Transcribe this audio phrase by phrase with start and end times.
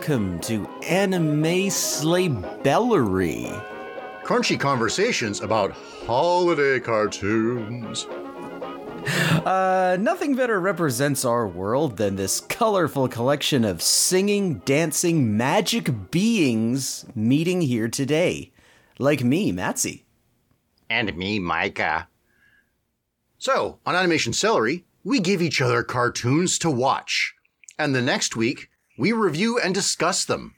[0.00, 3.50] and welcome to Anime Slaybellery.
[4.22, 5.72] Crunchy conversations about
[6.06, 8.06] holiday cartoons.
[9.44, 17.04] Uh, nothing better represents our world than this colorful collection of singing, dancing, magic beings
[17.14, 18.52] meeting here today.
[18.98, 20.04] Like me, Matsy.
[20.88, 22.08] And me, Micah.
[23.38, 27.34] So, on Animation Celery, we give each other cartoons to watch.
[27.78, 28.69] And the next week,
[29.00, 30.54] we review and discuss them.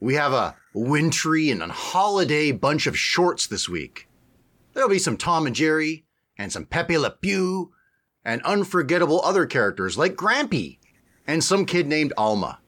[0.00, 4.08] We have a wintry and a holiday bunch of shorts this week.
[4.72, 6.06] There'll be some Tom and Jerry,
[6.38, 7.72] and some Pepe Le Pew,
[8.24, 10.78] and unforgettable other characters like Grampy,
[11.26, 12.60] and some kid named Alma.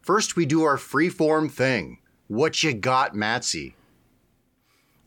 [0.00, 1.98] First, we do our freeform thing.
[2.26, 3.74] What you got, Matsy?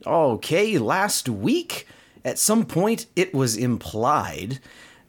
[0.05, 1.87] Okay, last week,
[2.23, 4.59] at some point, it was implied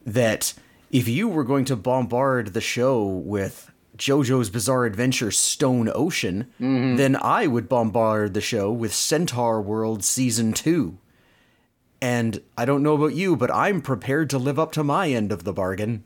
[0.07, 0.55] that
[0.91, 7.17] if you were going to bombard the show with JoJo's Bizarre Adventure Stone Ocean, then
[7.17, 10.97] I would bombard the show with Centaur World Season 2.
[12.01, 15.33] And I don't know about you, but I'm prepared to live up to my end
[15.33, 16.05] of the bargain.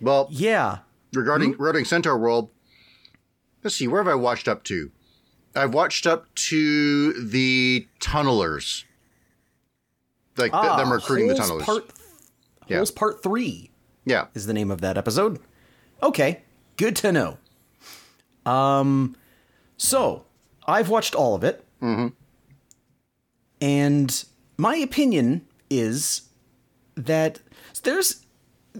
[0.00, 0.80] Well, Yeah.
[1.14, 2.50] regarding regarding Centaur World,
[3.64, 4.90] let's see, where have I watched up to?
[5.54, 8.84] I've watched up to the tunnelers.
[10.36, 11.62] Like th- them recruiting the Ah, tunnelers.
[11.64, 11.90] Part,
[12.66, 12.76] Yeah.
[12.78, 13.70] Holes Part 3
[14.04, 14.26] yeah.
[14.34, 15.38] is the name of that episode.
[16.02, 16.42] Okay,
[16.76, 17.38] good to know.
[18.44, 19.16] Um,
[19.76, 20.24] so
[20.66, 21.64] I've watched all of it,
[23.60, 24.24] and
[24.56, 26.22] my opinion is
[26.96, 27.40] that
[27.82, 28.24] there's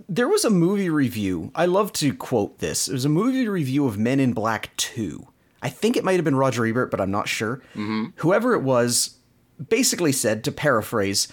[0.09, 1.51] there was a movie review.
[1.55, 2.87] I love to quote this.
[2.89, 5.27] It was a movie review of Men in Black 2.
[5.63, 7.63] I think it might have been Roger Ebert, but I'm not sure.
[8.17, 9.17] Whoever it was
[9.69, 11.29] basically said, to paraphrase,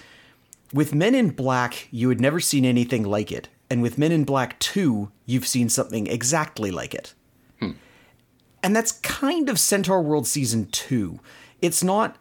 [0.73, 3.47] with Men in Black, you had never seen anything like it.
[3.69, 7.13] And with Men in Black 2, you've seen something exactly like it.
[7.59, 7.72] Hmm.
[8.61, 11.19] And that's kind of Centaur World Season 2.
[11.61, 12.17] It's not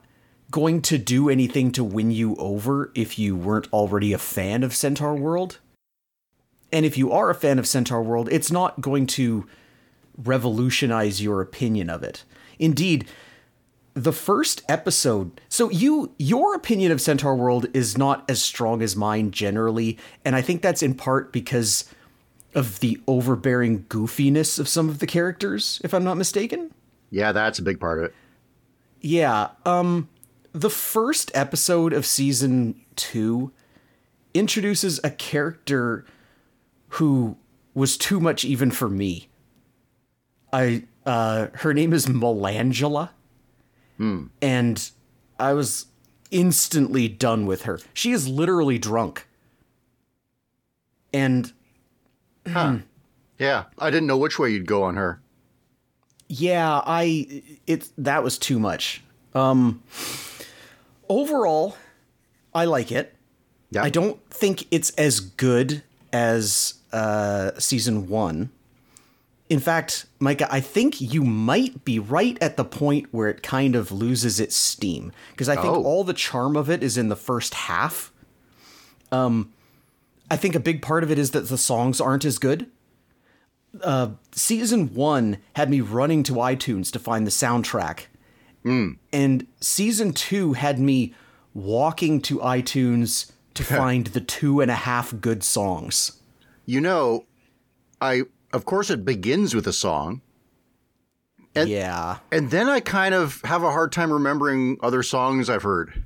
[0.50, 4.74] going to do anything to win you over if you weren't already a fan of
[4.74, 5.58] Centaur World.
[6.70, 9.46] And if you are a fan of Centaur World, it's not going to
[10.16, 12.24] revolutionize your opinion of it.
[12.58, 13.06] Indeed,
[13.94, 18.96] the first episode so you your opinion of centaur world is not as strong as
[18.96, 21.84] mine generally and i think that's in part because
[22.54, 26.72] of the overbearing goofiness of some of the characters if i'm not mistaken.
[27.10, 28.14] Yeah, that's a big part of it.
[29.00, 30.08] yeah um
[30.52, 33.52] the first episode of season 2
[34.34, 36.06] introduces a character
[36.88, 37.36] who
[37.74, 39.28] was too much even for me.
[40.52, 43.10] I uh her name is melangela
[44.40, 44.90] and
[45.38, 45.86] I was
[46.30, 47.78] instantly done with her.
[47.94, 49.26] She is literally drunk.
[51.12, 51.52] And
[52.46, 55.20] Yeah, I didn't know which way you'd go on her.
[56.28, 59.02] yeah, I it that was too much.
[59.34, 59.82] Um
[61.08, 61.76] overall,
[62.54, 63.14] I like it.
[63.70, 63.82] Yeah.
[63.84, 65.82] I don't think it's as good
[66.12, 68.50] as uh season 1.
[69.52, 73.76] In fact, Micah, I think you might be right at the point where it kind
[73.76, 75.82] of loses its steam because I think Oh.
[75.84, 78.10] all the charm of it is in the first half.
[79.10, 79.52] Um
[80.30, 82.66] I think a big part of it is that the songs aren't as good.
[83.82, 88.06] Uh season 1 had me running to iTunes to find the soundtrack.
[88.64, 91.12] And season 2 had me
[91.52, 96.12] walking to iTunes to find the two and a half good songs.
[96.64, 97.26] You know,
[98.00, 100.20] I of course it begins with a song,
[101.54, 102.18] And- yeah.
[102.30, 106.04] and then I kind of have a hard time remembering other songs I've heard.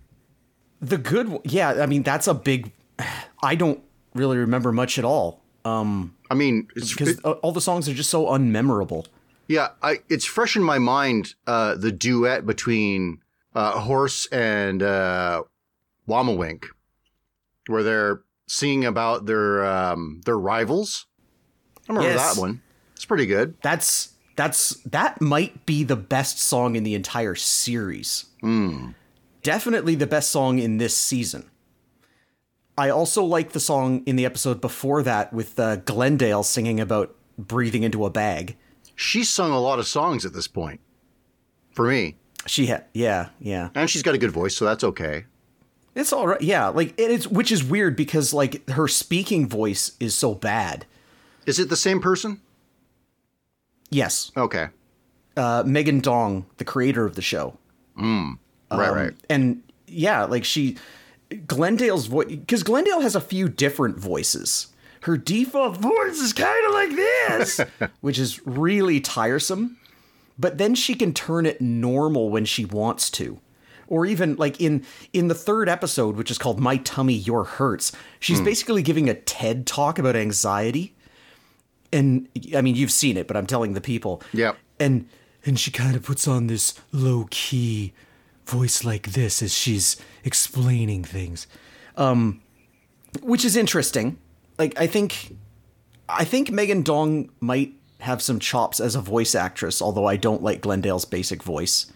[0.81, 1.83] The good, one- yeah.
[1.83, 2.73] I mean, that's a big.
[3.43, 3.83] I don't
[4.15, 5.43] really remember much at all.
[5.65, 9.07] Um, I mean, it's because all the songs are just so unmemorable.
[9.49, 13.19] Yeah, I it's fresh in my mind uh, the duet between
[13.55, 15.43] uh, Horse and uh,
[16.09, 16.67] Wammawink,
[17.69, 21.07] where they're singing about their um, their rivals.
[21.89, 22.35] I remember Yes.
[22.35, 22.61] that one.
[22.95, 23.55] It's pretty good.
[23.63, 28.27] That's that's that might be the best song in the entire series.
[29.43, 31.49] Definitely the best song in this season.
[32.79, 37.15] I also like the song in the episode before that with uh, Glendale singing about
[37.39, 38.57] breathing into a bag.
[38.95, 40.81] She's sung a lot of songs at this point,
[41.71, 42.17] for me,
[42.47, 43.69] She had, yeah, yeah.
[43.75, 45.25] and she's got a good voice, so that's okay.
[45.95, 46.41] It's all right.
[46.43, 50.85] Yeah, like it is, which is weird because like her speaking voice is so bad.
[51.47, 52.41] Is it the same person?
[53.91, 54.69] Yes, Okay,
[55.37, 57.57] uh, Megan Dong, the creator of the show,
[57.97, 58.39] right, Um,
[58.71, 59.13] right.
[59.31, 60.77] and yeah, like she,
[61.47, 64.69] Glendale's voice because Glendale has a few different voices.
[65.03, 67.61] her default voice is kind of like this,
[68.01, 69.77] which is really tiresome.
[70.39, 73.39] But then she can turn it normal when she wants to.
[73.89, 77.93] Or even like in in the third episode, which is called "My Tummy Your Hurts,"
[78.19, 80.96] she's basically giving a TED talk about anxiety.
[81.97, 84.23] And I mean, you've seen it, but I'm telling the people.
[84.35, 84.57] Yep.
[84.79, 85.09] And
[85.47, 87.93] and she kind of puts on this low key
[88.47, 91.47] voice like this as she's explaining things,
[91.97, 92.43] um,
[93.23, 94.19] which is interesting.
[94.59, 95.37] Like I think,
[96.09, 100.43] I think Megan Dong might have some chops as a voice actress, although I don't
[100.43, 101.87] like Glendale's basic voice.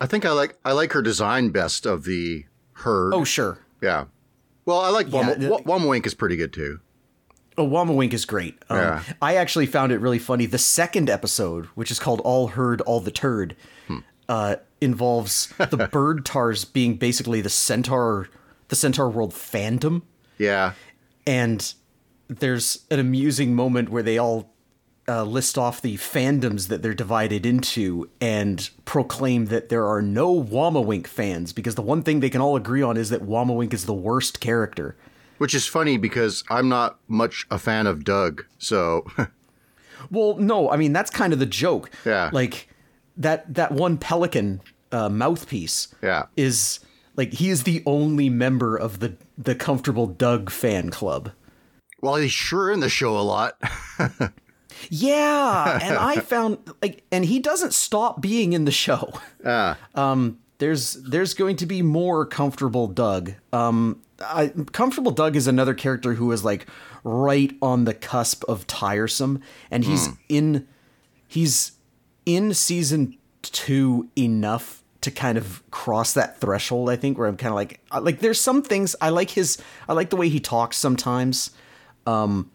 [0.00, 3.14] I think I like I like her design best of the herd.
[3.14, 4.06] Oh sure, yeah.
[4.64, 6.80] Well, I like Yeah, Wom- Wa- is pretty good too.
[7.58, 8.56] Oh, Wama Wink is great.
[8.70, 9.02] Um, Yeah.
[9.20, 10.46] I actually found it really funny.
[10.46, 13.56] The second episode, which is called "All Heard, All the Turd,"
[14.28, 18.28] uh, involves the bird tars being basically the centaur,
[18.68, 20.02] the centaur world fandom.
[20.38, 20.72] Yeah.
[21.26, 21.74] and
[22.28, 24.52] there's an amusing moment where they all
[25.08, 30.40] uh, list off the fandoms that they're divided into and proclaim that there are no
[30.44, 33.86] Wammawink fans because the one thing they can all agree on is that Wammawink is
[33.86, 34.94] the worst character.
[35.38, 38.44] Which is funny because I'm not much a fan of Doug.
[38.58, 39.06] So,
[40.10, 41.90] Well, no, I mean that's kind of the joke.
[42.04, 42.30] Yeah.
[42.32, 42.68] like
[43.16, 44.60] that that one pelican
[44.92, 45.88] uh, mouthpiece.
[46.02, 46.26] Yeah.
[46.36, 46.80] is
[47.16, 51.30] like he is the only member of the the comfortable Doug fan club.
[52.00, 53.60] well, he's sure in the show a lot.
[54.90, 59.12] Yeah, and I found like, and he doesn't stop being in the show.
[59.94, 63.34] Um, there's there's going to be more comfortable Doug.
[63.52, 66.66] Um, I, comfortable Doug is another character who is like
[67.04, 69.40] right on the cusp of tiresome,
[69.70, 70.66] and he's in
[71.26, 71.72] he's
[72.26, 76.90] in season two enough to kind of cross that threshold.
[76.90, 79.58] I think where I'm kind of like like there's some things I like his
[79.88, 81.50] I like the way he talks sometimes
[82.08, 82.50] Um,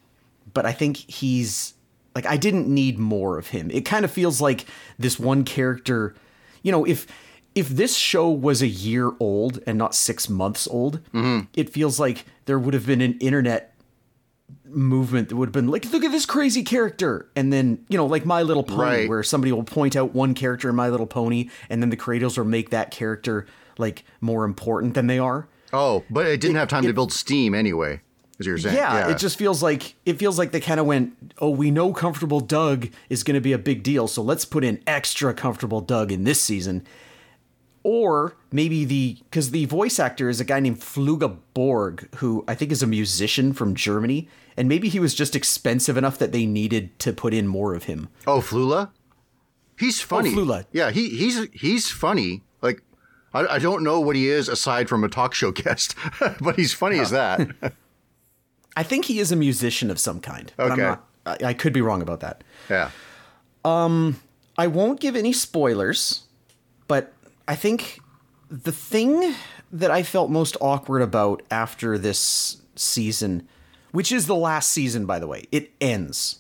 [0.54, 1.76] but I think he's
[2.16, 3.70] like I didn't need more of him.
[3.72, 4.66] It kind of feels like
[4.98, 6.16] this one character,
[6.64, 7.08] you know, if
[7.56, 11.46] if this show was a year old and not 6 months old, mm-hmm.
[11.56, 13.74] it feels like there would have been an internet
[14.66, 18.08] movement that would have been like look at this crazy character and then you know
[18.08, 19.10] like my little pony Right.
[19.10, 22.38] where somebody will point out one character in my little pony and then the creators
[22.40, 23.46] will make that character
[23.78, 27.54] like more important than they are oh, but it didn't have time to build steam
[27.54, 28.00] anyway,
[28.40, 28.76] as you're saying.
[28.76, 31.92] yeah, it just feels like it feels like they kind of went, "Oh, we know
[31.94, 35.82] comfortable Doug is going to be a big deal, so let's put in extra comfortable
[35.82, 36.86] Doug in this season."
[37.84, 42.56] Or maybe the because the voice actor is a guy named Flula Borg, who I
[42.56, 46.46] think is a musician from Germany, and maybe he was just expensive enough that they
[46.46, 48.08] needed to put in more of him.
[48.26, 48.92] Oh, Flula?
[49.78, 50.30] He's funny.
[50.30, 50.66] Oh, Flula.
[50.72, 52.42] Yeah, he he's he's funny.
[52.62, 52.82] Like
[53.34, 55.96] I, I don't know what he is aside from a talk show guest,
[56.40, 57.50] but he's funny as that.
[58.78, 60.52] I think he is a musician of some kind.
[60.58, 60.82] Okay.
[60.82, 62.44] not, I, I could be wrong about that.
[62.70, 62.90] yeah.
[63.66, 64.20] Um,
[64.58, 66.24] I won't give any spoilers,
[66.88, 67.14] but
[67.48, 68.00] I think
[68.50, 69.36] the thing
[69.72, 73.48] that I felt most awkward about after this season,
[73.92, 76.40] which is the last season, by the way, it ends.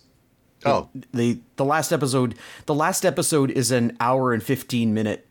[0.65, 2.35] Oh, the The last episode,
[2.67, 5.27] the last episode is an hour and fifteen minute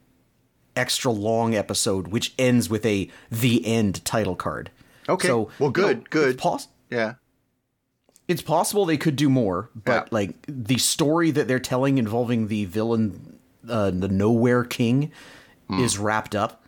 [0.76, 4.70] extra long episode, which ends with a the end title card.
[5.08, 5.28] Okay.
[5.28, 6.38] So Well, good, you know, good.
[6.38, 7.14] Poss- yeah.
[8.28, 10.08] it's possible they could do more, but Yeah.
[10.10, 13.38] like the story that they're telling involving the villain,
[13.68, 15.10] uh, the Nowhere King,
[15.80, 16.62] is wrapped up.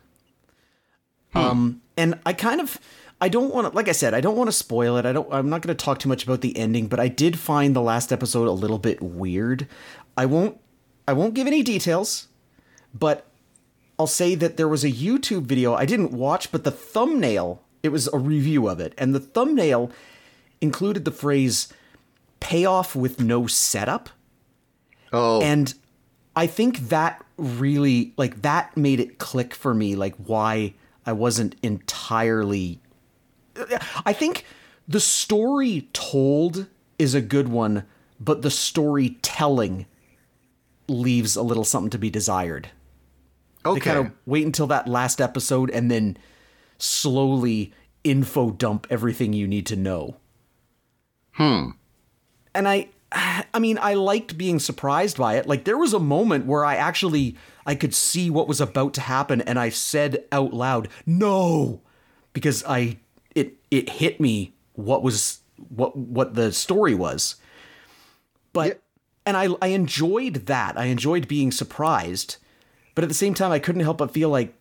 [1.33, 2.79] Um, and I kind of,
[3.19, 5.05] I don't want to, like I said, I don't want to spoil it.
[5.05, 5.31] I don't.
[5.33, 7.81] I'm not going to talk too much about the ending, but I did find the
[7.81, 9.67] last episode a little bit weird.
[10.15, 10.59] I won't,
[11.07, 12.27] I won't give any details,
[12.93, 13.25] but
[13.99, 17.89] I'll say that there was a YouTube video I didn't watch, but the thumbnail, it
[17.89, 19.91] was a review of it, and the thumbnail
[20.61, 21.67] included the phrase
[22.39, 24.09] payoff with no setup.
[25.11, 25.73] Oh, And
[26.35, 30.73] I think that really, like, that made it click for me, like, why
[31.05, 32.79] I wasn't entirely.
[34.05, 34.45] I think
[34.87, 37.85] the story told is a good one,
[38.19, 39.85] but the storytelling
[40.87, 42.69] leaves a little something to be desired.
[43.65, 43.79] okay.
[43.79, 46.17] They kind of wait until that last episode and then
[46.77, 47.73] slowly
[48.03, 50.17] info dump everything you need to know.
[51.31, 51.71] Hmm.
[52.53, 55.47] And I I mean, I liked being surprised by it.
[55.47, 57.35] Like there was a moment where I actually
[57.65, 61.81] I could see what was about to happen and I said out loud, "No."
[62.33, 62.97] Because I
[63.33, 67.35] it it hit me what was what what the story was.
[68.51, 68.73] But Yeah.
[69.27, 70.77] and I I enjoyed that.
[70.77, 72.37] I enjoyed being surprised.
[72.95, 74.53] But at the same time I couldn't help but feel like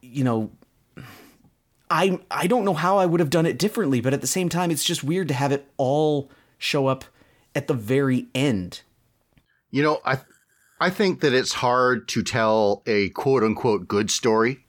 [0.00, 0.50] you know
[1.90, 4.48] I I don't know how I would have done it differently, but at the same
[4.48, 7.04] time, it's just weird to have it all show up
[7.54, 8.82] at the very end.
[9.70, 10.18] You know, I
[10.80, 14.64] I think that it's hard to tell a quote unquote good story.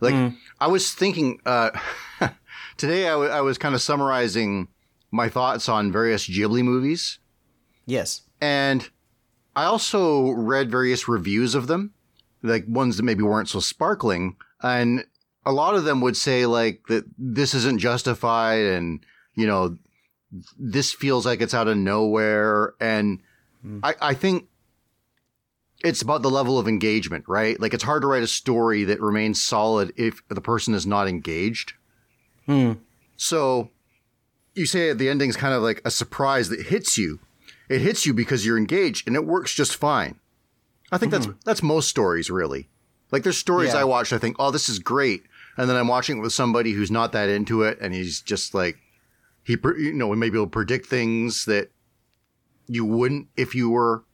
[0.00, 1.70] Like I was thinking uh,
[2.76, 4.68] today, I, w- I was kind of summarizing
[5.10, 7.18] my thoughts on various Ghibli movies,
[7.86, 8.22] Yes.
[8.40, 8.88] and
[9.56, 11.94] I also read various reviews of them,
[12.44, 15.04] like ones that maybe weren't so sparkling, and
[15.44, 19.76] a lot of them would say like that this isn't justified, and you know,
[20.58, 23.20] this feels like it's out of nowhere, and
[23.62, 23.80] hmm.
[23.82, 24.48] I, I think
[25.84, 27.58] it's about the level of engagement, right?
[27.60, 31.08] Like it's hard to write a story that remains solid if the person is not
[31.08, 31.74] engaged.
[32.46, 32.72] Hmm.
[33.16, 33.70] So
[34.54, 37.20] you say the ending's kind of like a surprise that hits you.
[37.68, 40.18] It hits you because you're engaged and it works just fine.
[40.90, 41.32] I think that's hmm.
[41.44, 42.68] that's most stories really.
[43.10, 43.80] Like there's stories Yeah.
[43.80, 45.22] I watch I think, "Oh, this is great."
[45.56, 48.54] And then I'm watching it with somebody who's not that into it and he's just
[48.54, 48.78] like
[49.48, 51.70] he you know, maybe he'll predict things that
[52.66, 54.04] you wouldn't if you were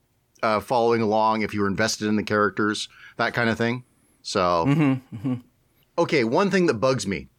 [0.44, 3.82] uh, following along, if you were invested in the characters, that kind of thing.
[4.22, 5.00] So,
[5.98, 7.30] okay, one thing that bugs me.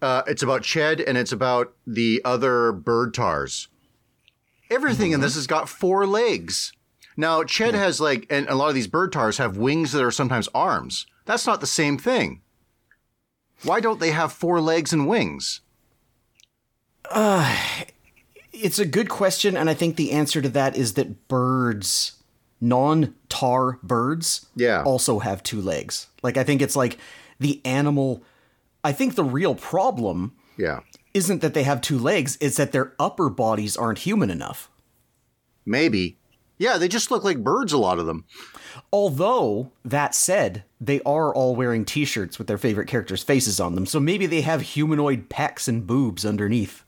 [0.00, 3.66] Uh, it's about Ched and it's about the other bird tars.
[4.70, 6.72] Everything in this has got four legs.
[7.16, 10.12] Now, Ched has like, and a lot of these bird tars have wings that are
[10.12, 11.06] sometimes arms.
[11.24, 12.40] That's not the same thing.
[13.64, 15.60] Why don't they have four legs and wings?
[17.12, 17.56] Uh,
[18.52, 22.12] it's a good question, and I think the answer to that is that birds,
[22.60, 24.82] non tar birds, Yeah.
[24.82, 26.08] also have two legs.
[26.22, 26.98] Like, I think it's like
[27.38, 28.22] the animal.
[28.84, 30.80] I think the real problem Yeah,
[31.14, 34.68] isn't that they have two legs, it's that their upper bodies aren't human enough.
[35.64, 36.18] maybe.
[36.58, 38.24] Yeah, they just look like birds, a lot of them.
[38.92, 43.74] Although, that said, they are all wearing t shirts with their favorite characters' faces on
[43.74, 46.81] them, so maybe they have humanoid pecs and boobs underneath.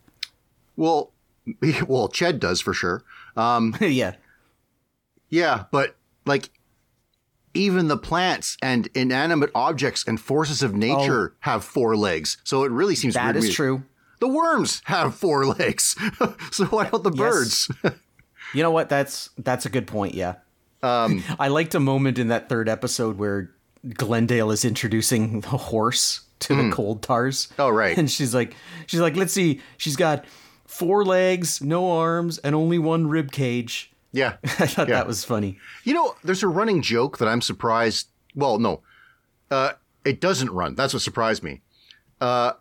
[0.77, 1.13] Well,
[1.87, 3.05] well, Ched does for sure.
[3.37, 4.15] Um, yeah.
[5.29, 6.51] Yeah, but like
[7.55, 12.37] even the plants and inanimate objects and forces of nature have four legs.
[12.45, 13.21] So it really seems Oh.
[13.21, 13.83] That is true.
[14.21, 15.97] The worms have four legs.
[16.51, 17.71] so why don't the birds?
[18.55, 18.89] You know what?
[18.89, 20.15] That's that's a good point.
[20.15, 20.37] Yeah.
[20.83, 23.51] Um, I liked a moment in that third episode where
[23.95, 27.49] Glendale is introducing the horse to the cold tars.
[27.59, 27.97] Oh, right.
[27.97, 28.55] And she's like,
[28.87, 29.61] she's like, let's see.
[29.79, 30.25] She's got
[30.75, 33.93] four legs, no arms, and only one rib cage.
[34.13, 34.37] yeah.
[34.45, 34.97] I thought Yeah.
[34.97, 35.59] that was funny.
[35.85, 38.09] You know, there's a running joke that I'm surprised.
[38.35, 38.83] Well, no,
[39.51, 39.73] uh,
[40.05, 40.75] it doesn't run.
[40.75, 41.63] That's what surprised me.
[42.21, 42.53] Uh,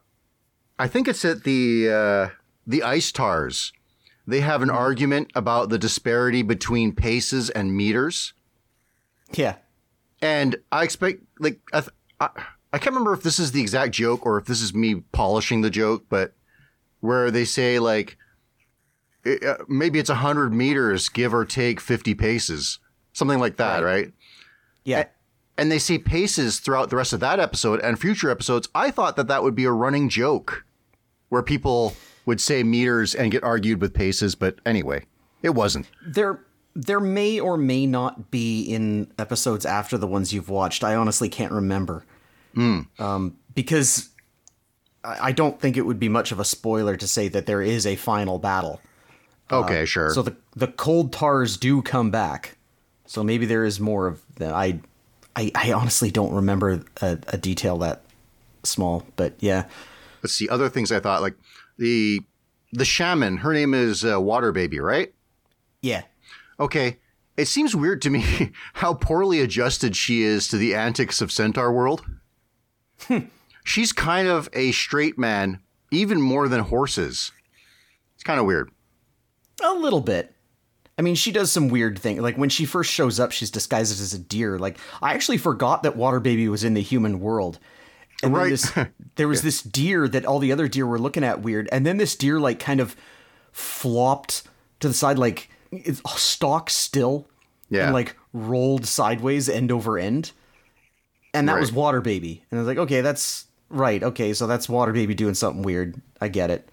[0.80, 2.30] I think it's at the uh,
[2.68, 3.74] the ice tars.
[4.26, 8.34] They have an argument about the disparity between paces and meters.
[9.34, 9.56] Yeah.
[10.22, 11.92] And I expect, like, I, th-
[12.22, 12.30] I,
[12.72, 15.60] I can't remember if this is the exact joke or if this is me polishing
[15.62, 16.34] the joke, but
[17.04, 18.18] where they say, like,
[19.26, 22.80] it, uh, maybe it's 100 meters, give or take 50 paces,
[23.12, 24.14] something like that, right?
[24.86, 25.04] Yeah.
[25.58, 28.70] And they say paces throughout the rest of that episode and future episodes.
[28.74, 30.66] I thought that that would be a running joke
[31.28, 31.94] where people
[32.26, 35.04] would say meters and get argued with paces, but anyway,
[35.42, 35.88] it wasn't.
[36.08, 36.40] There
[36.74, 40.86] there may or may not be in episodes after the ones you've watched.
[40.86, 42.06] I honestly can't remember.
[42.98, 44.10] Um, because
[45.04, 47.86] I don't think it would be much of a spoiler to say that there is
[47.86, 48.80] a final battle.
[49.52, 50.12] Okay, sure.
[50.12, 52.58] So the the cold tars do come back.
[53.06, 54.54] So maybe there is more of that.
[54.54, 54.80] I,
[55.36, 58.04] I I honestly don't remember a, a detail that
[58.64, 59.66] small, but yeah.
[60.24, 61.36] let's see other things I thought like
[61.78, 62.22] the
[62.72, 63.38] the shaman.
[63.38, 65.14] Her name is uh, Water Baby, right?
[65.82, 66.04] Yeah.
[66.60, 67.00] Okay.
[67.36, 71.72] It seems weird to me how poorly adjusted she is to the antics of Centaur
[71.72, 72.06] World.
[73.64, 75.60] She's kind of a straight man,
[75.92, 77.32] even more than horses.
[78.16, 78.70] It's kind of weird.
[79.64, 80.34] A little bit.
[80.98, 82.22] I mean, she does some weird thing.
[82.22, 84.60] Like when she first shows up, she's disguised as a deer.
[84.60, 87.58] Like I actually forgot that Water Baby was in the human world.
[88.22, 88.50] And Right.
[88.50, 88.72] this,
[89.16, 91.98] there was this deer that all the other deer were looking at weird, and then
[91.98, 92.96] this deer like kind of
[93.52, 94.44] flopped
[94.82, 97.28] to the side, like it's stock still,
[97.70, 97.86] Yeah.
[97.86, 100.32] and like rolled sideways end over end,
[101.34, 102.44] and that was Water Baby.
[102.52, 104.02] And I was like, okay, that's right.
[104.04, 106.00] Okay, so that's Water Baby doing something weird.
[106.22, 106.70] I get it.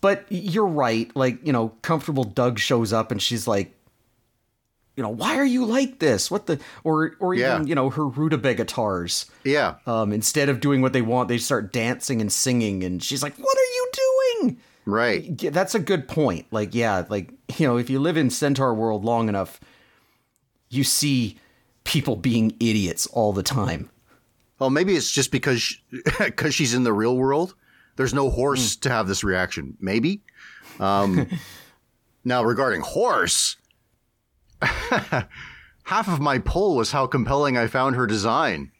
[0.00, 1.14] But you're right.
[1.14, 3.74] Like, you know, comfortable Doug shows up and she's like,
[4.96, 6.30] you know, why are you like this?
[6.30, 9.30] What the or or even, you know, her rutabagatars.
[9.44, 9.76] Yeah.
[9.86, 13.36] Um, instead of doing what they want, they start dancing and singing and she's like,
[13.36, 14.58] What are you doing?
[14.86, 15.42] Right.
[15.42, 16.46] Yeah, that's a good point.
[16.50, 19.60] Like, yeah, like, you know, if you live in Centaur world long enough,
[20.68, 21.38] you see
[21.84, 23.90] people being idiots all the time.
[24.60, 25.76] Well, maybe it's just because
[26.18, 27.54] because she's in the real world.
[27.96, 29.76] There's no horse to have this reaction.
[29.80, 30.20] Maybe.
[30.78, 31.26] Um,
[32.24, 33.56] now, regarding horse,
[34.60, 38.70] half of my poll was how compelling I found her design,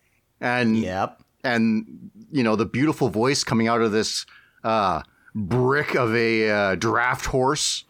[0.41, 1.23] and Yep.
[1.45, 4.27] and you know the beautiful voice coming out of this
[4.63, 5.03] uh,
[5.35, 7.85] brick of a uh, draft horse.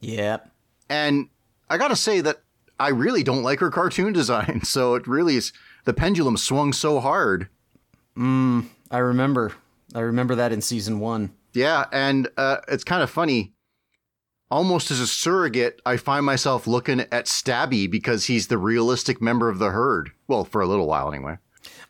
[0.00, 0.50] Yep.
[0.88, 1.28] And
[1.68, 2.42] I gotta say that
[2.80, 4.62] I really don't like her cartoon design.
[4.64, 5.52] So it really is
[5.84, 7.48] the pendulum swung so hard.
[8.16, 9.52] I remember.
[9.94, 11.32] I remember that in season one.
[11.52, 13.52] Yeah, and uh, it's kind of funny.
[14.50, 19.48] Almost as a surrogate, I find myself looking at Stabby because he's the realistic member
[19.48, 20.10] of the herd.
[20.26, 21.38] Well, for a little while anyway.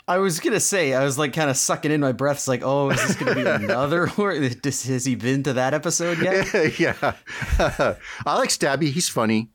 [0.06, 2.36] I was gonna say, I was like kind of sucking in my breath.
[2.38, 4.10] It's like, oh, is this gonna be another?
[4.18, 6.78] Or does- has he been to that episode yet?
[6.80, 7.14] yeah.
[7.58, 8.90] I like Stabby.
[8.90, 9.50] He's funny.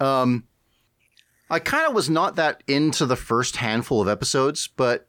[0.00, 0.44] Um,
[1.50, 5.08] I kind of was not that into the first handful of episodes, but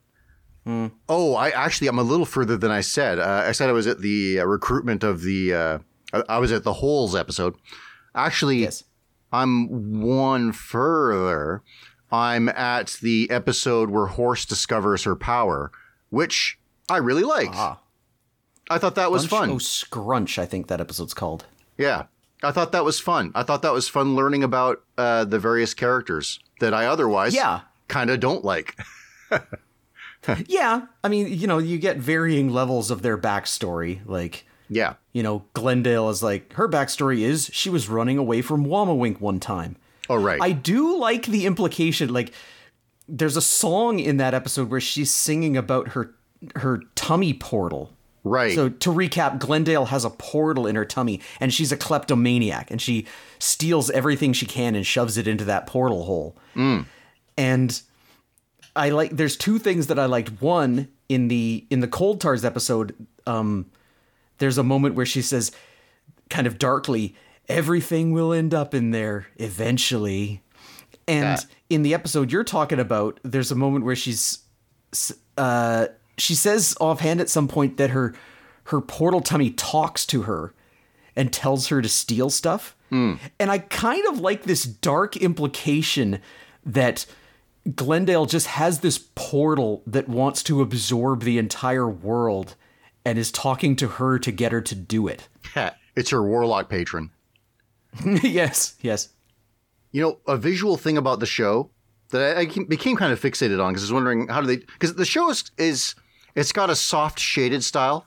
[0.65, 3.19] oh, I actually I'm a little further than I said.
[3.19, 5.53] Uh, I said I was at the uh, recruitment of the.
[5.53, 5.79] Uh,
[6.13, 7.55] I- I was at the Holes episode.
[8.15, 8.83] Actually, Yes.
[9.31, 11.63] I'm one further.
[12.12, 15.71] I'm at the episode where Horse discovers her power,
[16.10, 17.53] which I really liked.
[17.55, 17.79] Ah.
[18.69, 19.50] I thought that was Bunch- fun.
[19.51, 21.45] Oh, Scrunch, I think that episode's called.
[21.77, 22.03] Yeah.
[22.43, 23.31] I thought that was fun.
[23.36, 27.62] I thought that was fun learning about uh, the various characters that I otherwise Yeah.
[27.88, 28.77] kind of don't like.
[30.48, 34.01] Yeah, I mean, you know, you get varying levels of their backstory.
[34.05, 34.93] Like, yeah.
[35.13, 39.39] you know, Glendale is like her backstory is she was running away from Wammawink one
[39.39, 39.77] time.
[40.10, 40.39] Oh, right.
[40.39, 42.13] I do like the implication.
[42.13, 42.33] Like,
[43.07, 46.13] there's a song in that episode where she's singing about her
[46.55, 47.91] her tummy portal.
[48.24, 48.54] Right.
[48.56, 52.82] So to recap, Glendale has a portal in her tummy, and she's a kleptomaniac, and
[52.82, 53.06] she
[53.39, 56.36] steals everything she can and shoves it into that portal hole.
[57.38, 57.82] And
[58.76, 59.12] I like.
[59.12, 60.41] There's two things that I liked.
[60.41, 62.95] One in the in the Cold Tars episode,
[63.26, 63.65] um,
[64.38, 65.52] there's a moment where she says,
[66.30, 67.15] kind of darkly,
[67.50, 70.41] "Everything will end up in there eventually."
[71.08, 74.39] And That- in the episode you're talking about, there's a moment where she's
[75.38, 78.13] uh, she says offhand at some point that her
[78.65, 80.54] her portal tummy talks to her
[81.15, 82.76] and tells her to steal stuff.
[82.89, 83.15] Hmm.
[83.39, 86.19] And I kind of like this dark implication
[86.65, 87.06] that
[87.76, 92.56] Glendale just has this portal that wants to absorb the entire world
[93.06, 95.28] and is talking to her to get her to do it.
[95.95, 97.12] it's her warlock patron.
[98.24, 99.10] yes, yes.
[99.91, 101.69] You know, a visual thing about the show
[102.12, 104.95] that I, became kind of fixated on because I was wondering how do they because
[104.95, 105.95] the show is, is
[106.36, 108.06] it's got a soft shaded style,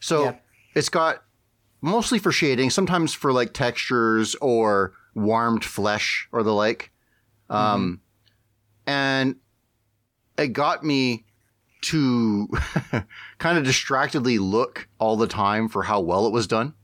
[0.00, 0.34] so Yeah.
[0.74, 1.22] it's got
[1.80, 6.90] mostly for shading, sometimes for like textures or warmed flesh or the like,
[7.50, 8.00] um,
[8.86, 9.36] and
[10.36, 11.24] it got me
[11.82, 12.48] to
[13.38, 16.74] kind of distractedly look all the time for how well it was done.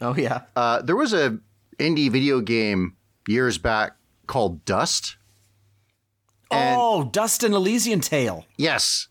[0.00, 0.42] Oh yeah.
[0.54, 1.38] Uh, there was a
[1.78, 3.92] indie video game years back
[4.26, 5.16] called Dust.
[6.52, 8.44] And- oh, Dust An Elysian Tail.
[8.56, 9.08] Yes,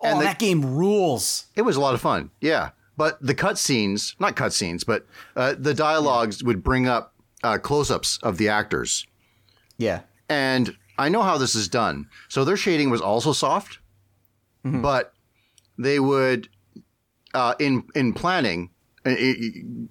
[0.00, 1.46] Oh, And the- that game rules.
[1.56, 2.30] it was a lot of fun.
[2.40, 8.18] Yeah, but the cutscenes, not cutscenes, but uh, the dialogues would bring up uh, close-ups
[8.22, 9.06] of the actors,
[9.78, 10.00] Yeah.
[10.28, 12.08] and I know how this is done.
[12.28, 13.78] So their shading was also soft,
[14.64, 15.12] but
[15.78, 16.48] they would
[17.34, 18.70] uh, in in planning.
[19.04, 19.14] uh,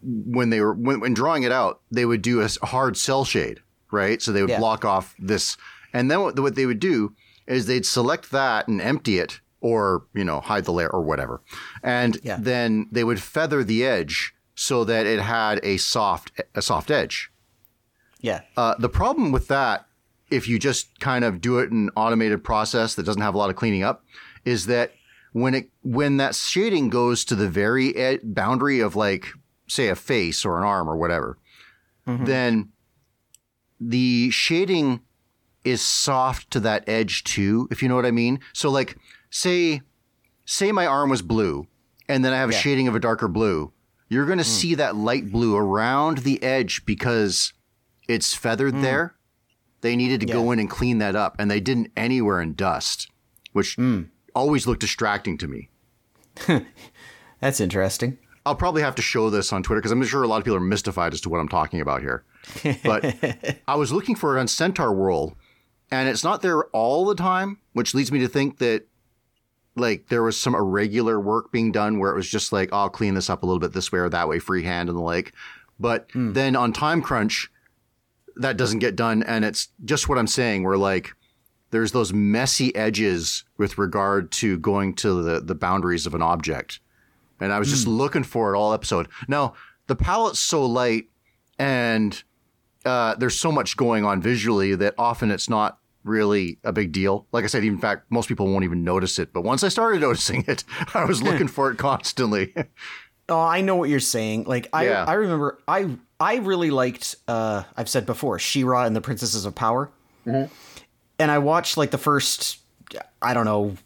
[0.03, 3.61] When they were when, when drawing it out, they would do a hard cell shade,
[3.91, 4.21] right?
[4.21, 4.59] So they would Yeah.
[4.59, 5.55] block off this,
[5.95, 7.15] and then what, what they would do
[7.47, 11.41] is they'd select that and empty it, or you know hide the layer or whatever,
[11.83, 12.37] and Yeah.
[12.39, 17.31] then they would feather the edge so that it had a soft a soft edge.
[18.21, 18.41] Yeah.
[18.57, 19.85] Uh, the problem with that,
[20.31, 23.37] if you just kind of do it in an automated process that doesn't have a
[23.37, 24.03] lot of cleaning up,
[24.45, 24.91] is that
[25.33, 29.27] when it when that shading goes to the very ed- boundary of like
[29.67, 31.37] say a face or an arm or whatever,
[32.07, 32.69] then
[33.79, 35.01] the shading
[35.65, 38.39] is soft to that edge too, if you know what I mean.
[38.53, 38.97] So like
[39.29, 39.81] say
[40.45, 41.67] say my arm was blue
[42.07, 43.71] and then I have a shading of a darker blue,
[44.09, 44.49] you're going to hmm.
[44.49, 47.53] see that light blue around the edge because
[48.07, 48.81] it's feathered hmm.
[48.81, 49.15] there.
[49.81, 53.09] They needed to go in and clean that up, and they didn't anywhere in dust,
[53.53, 54.03] which hmm.
[54.33, 55.69] always looked distracting to me.
[57.39, 58.17] That's interesting.
[58.45, 60.57] I'll probably have to show this on Twitter because I'm sure a lot of people
[60.57, 62.23] are mystified as to what I'm talking about here.
[62.83, 63.15] But
[63.67, 65.35] I was looking for it on Centaur World,
[65.91, 68.87] and it's not there all the time, which leads me to think that
[69.75, 73.13] like there was some irregular work being done where it was just like, I'll clean
[73.13, 75.33] this up a little bit this way or that way, freehand and the like.
[75.79, 76.33] But hmm.
[76.33, 77.51] then on Time Crunch,
[78.37, 80.63] that doesn't get done, and it's just what I'm saying.
[80.63, 81.13] Where like
[81.71, 86.79] there's those messy edges with regard to going to the, the boundaries of an object.
[87.39, 87.91] And I was just hmm.
[87.91, 89.07] looking for it all episode.
[89.27, 89.53] Now,
[89.87, 91.09] the palette's so light
[91.59, 92.23] and
[92.85, 97.25] uh, there's so much going on visually that often it's not really a big deal.
[97.31, 99.33] Like I said, in fact, most people won't even notice it.
[99.33, 102.53] But once I started noticing it, I was looking for it constantly.
[103.27, 104.43] Oh, I know what you're saying.
[104.43, 105.03] Like I Yeah.
[105.03, 109.55] I remember I I really liked uh I've said before, She-Ra and the Princesses of
[109.55, 109.89] Power.
[110.27, 110.53] Mm-hmm.
[111.17, 112.59] And I watched like the first
[113.23, 113.77] I don't know,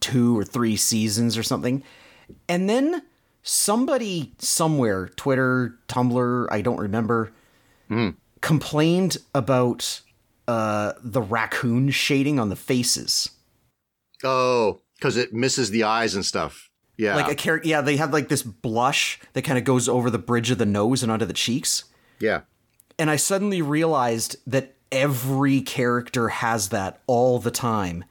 [0.00, 1.82] two or three seasons or something.
[2.48, 3.02] And then
[3.42, 7.30] somebody somewhere, Twitter, Tumblr, I don't remember,
[7.90, 8.14] Mm.
[8.42, 10.02] Complained about
[10.46, 13.30] uh the raccoon shading on the faces.
[14.24, 16.68] oh, because it misses the eyes and stuff.
[16.96, 17.16] Yeah.
[17.16, 20.18] Like a character yeah, they have like this blush that kind of goes over the
[20.18, 21.84] bridge of the nose and onto the cheeks.
[22.20, 22.42] yeah.
[22.98, 28.04] and I suddenly realized that every character has that all the time.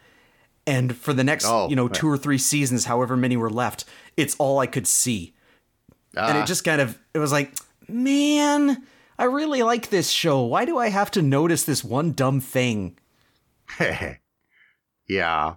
[0.67, 1.93] And for the next, Oh, you know, right.
[1.93, 3.85] two or three seasons, however many were left,
[4.17, 5.33] it's all I could see.
[6.15, 6.41] and Ah.
[6.43, 7.53] it just kind of it was like,
[7.87, 8.83] man,
[9.21, 10.41] I really like this show.
[10.41, 12.97] Why do I have to notice this one dumb thing?
[15.07, 15.55] yeah.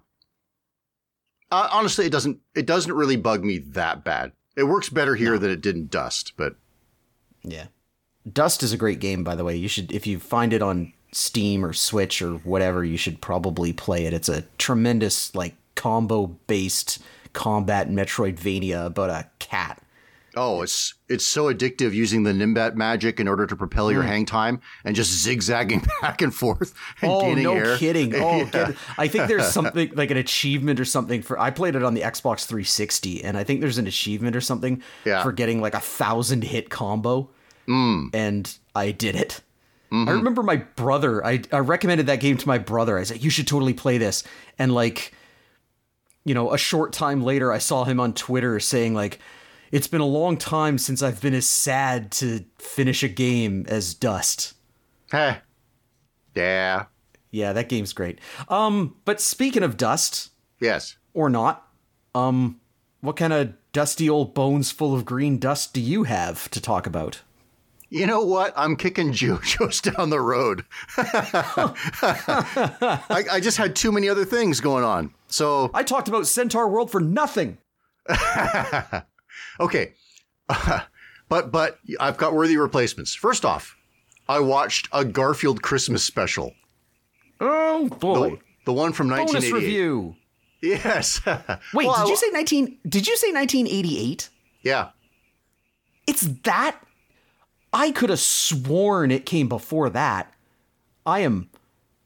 [1.50, 2.40] Uh, honestly, it doesn't.
[2.54, 4.32] It doesn't really bug me that bad.
[4.54, 6.34] It works better here than it did in Dust.
[6.36, 6.56] But
[7.42, 7.68] Yeah.
[8.30, 9.56] Dust is a great game, by the way.
[9.56, 13.72] You should, if you find it on Steam or Switch or whatever, you should probably
[13.72, 14.12] play it.
[14.12, 16.98] It's a tremendous, like, combo based
[17.32, 19.82] combat Metroidvania about a cat.
[20.36, 24.24] Oh, it's it's so addictive using the Nimbat magic in order to propel your hang
[24.26, 27.10] time and just zigzagging back and forth and.
[27.12, 27.76] Oh, gaining no air.
[27.76, 28.14] kidding.
[28.22, 28.66] Oh, Yeah.
[28.66, 31.38] kid- I think there's something like an achievement or something for.
[31.38, 34.82] I played it on the Xbox 360, and I think there's an achievement or something
[35.04, 35.22] Yeah.
[35.22, 37.30] for getting like a thousand hit combo.
[37.68, 38.10] Mm.
[38.14, 39.40] And I did it.
[39.92, 40.08] Mm-hmm.
[40.08, 41.24] I remember my brother.
[41.24, 42.98] I, I recommended that game to my brother.
[42.98, 44.24] I said, "You should totally play this."
[44.58, 45.14] And like,
[46.24, 49.18] you know, a short time later, I saw him on Twitter saying like.
[49.74, 53.92] It's been a long time since I've been as sad to finish a game as
[53.92, 54.54] Dust.
[55.10, 55.38] Heh.
[56.36, 56.84] Yeah.
[57.32, 58.20] Yeah, that game's great.
[58.48, 60.96] Um, but speaking of dust Yes.
[61.12, 61.66] or not,
[62.14, 62.60] um,
[63.00, 66.86] what kind of dusty old bones full of green dust do you have to talk
[66.86, 67.22] about?
[67.90, 68.52] You know what?
[68.56, 70.64] I'm kicking JoJo's down the road.
[70.96, 71.74] I,
[73.32, 75.12] I just had too many other things going on.
[75.26, 77.58] So I talked about Centaur World for nothing.
[79.60, 79.94] okay,
[81.28, 83.14] but but I've got worthy replacements.
[83.14, 83.76] First off,
[84.28, 86.52] I watched a Garfield Christmas special,
[87.40, 88.30] Oh boy!
[88.30, 89.52] the, the one from Bonus 1988.
[89.66, 90.16] review.
[90.62, 91.20] Yes.
[91.74, 92.78] Wait, Well, did you say nineteen?
[92.88, 94.30] Did you say nineteen eighty eight?
[94.62, 94.90] Yeah.
[96.06, 96.78] It's that.
[97.72, 100.32] I could have sworn it came before that.
[101.04, 101.50] I am.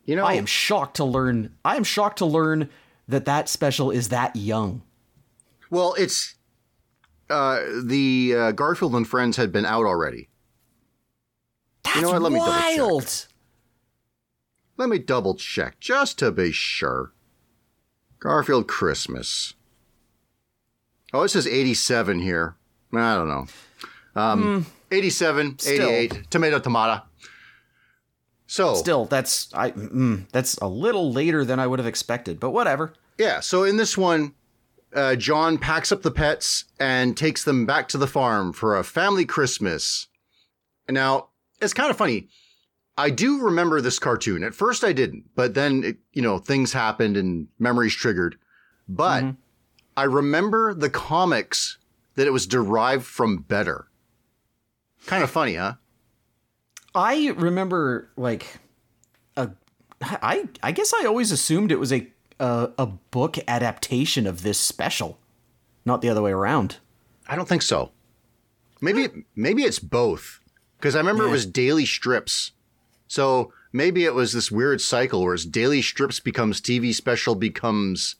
[0.06, 1.54] You know, I am shocked to learn.
[1.64, 2.70] I am shocked to learn
[3.06, 4.82] that that special is that young.
[5.70, 6.34] well, it's
[7.30, 10.28] uh, the uh, Garfield and Friends had been out already.
[11.84, 12.22] That's know what?
[12.22, 12.78] Let me double check.
[12.78, 13.26] wild.
[14.76, 17.12] Let me double check just to be sure.
[18.20, 19.54] Garfield Christmas.
[21.12, 22.56] Oh, it says 87 here.
[22.92, 23.46] I don't know.
[24.14, 25.88] Um, 87, Still.
[25.88, 27.02] 88, tomato, tomato.
[28.46, 29.72] So, Still, that's I.
[29.72, 32.94] Mm, that's a little later than I would have expected, but whatever.
[33.18, 34.34] yeah, so in this one,
[34.94, 38.84] uh, Jon packs up the pets and takes them back to the farm for a
[38.84, 40.08] family Christmas.
[40.88, 41.28] Now,
[41.60, 42.28] it's kind of funny.
[42.96, 44.42] I do remember this cartoon.
[44.42, 48.36] At first, I didn't, but then, it, you know, things happened and memories triggered.
[48.88, 49.36] But
[49.96, 51.78] I remember the comics
[52.14, 53.88] that it was derived from better.
[55.06, 55.74] Kind of funny, huh?
[56.94, 58.58] I remember like
[59.36, 59.50] a.
[60.00, 64.58] I I guess I always assumed it was a a, a book adaptation of this
[64.58, 65.18] special,
[65.84, 66.76] not the other way around.
[67.26, 67.92] I don't think so.
[68.80, 70.40] Maybe maybe it's both
[70.78, 72.52] because I remember it was daily strips.
[73.08, 78.16] So maybe it was this weird cycle where it's daily strips becomes TV special becomes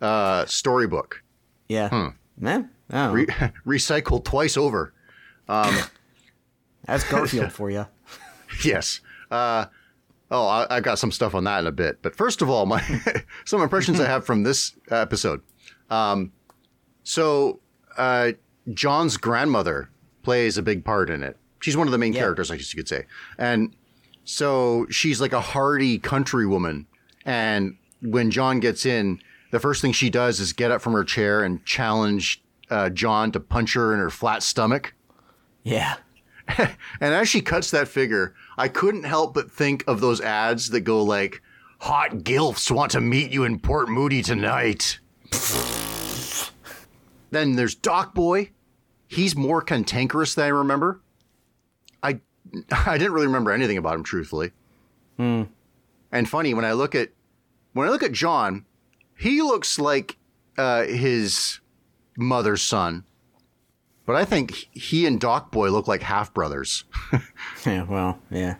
[0.00, 1.22] uh, storybook.
[1.68, 1.88] Yeah.
[1.90, 2.46] Hmm.
[2.46, 3.10] Eh, I.
[3.10, 3.26] Re-
[3.66, 4.94] recycled twice over.
[5.46, 7.86] That's Garfield for you.
[8.64, 9.00] Yes.
[9.30, 9.66] Uh,
[10.30, 11.98] oh, I, I got some stuff on that in a bit.
[12.02, 12.82] But first of all, my
[13.44, 15.40] some impressions I have from this episode.
[15.90, 16.32] Um,
[17.02, 17.60] so
[17.96, 18.32] uh,
[18.72, 19.90] Jon's grandmother
[20.22, 21.36] plays a big part in it.
[21.60, 22.20] She's one of the main Yeah.
[22.20, 23.04] characters, I guess you could say.
[23.38, 23.74] And
[24.24, 26.86] so she's like a hardy country woman.
[27.24, 31.04] And when Jon gets in, the first thing she does is get up from her
[31.04, 34.94] chair and challenge uh, Jon to punch her in her flat stomach.
[35.62, 35.96] Yeah.
[37.00, 40.80] And as she cuts that figure, I couldn't help but think of those ads that
[40.80, 41.40] go like,
[41.80, 44.98] hot gilfs want to meet you in Port Moody tonight.
[47.30, 48.50] then there's Doc Boy.
[49.06, 51.00] He's more cantankerous than I remember.
[52.02, 52.20] I
[52.72, 54.52] I didn't really remember anything about him, truthfully.
[55.18, 57.10] And funny when I look at
[57.72, 58.64] when I look at Jon,
[59.16, 60.16] he looks like
[60.56, 61.60] uh, his
[62.16, 63.04] mother's son.
[64.08, 66.84] But I think he and Doc Boy look like half brothers.
[67.66, 68.54] Yeah, well, yeah.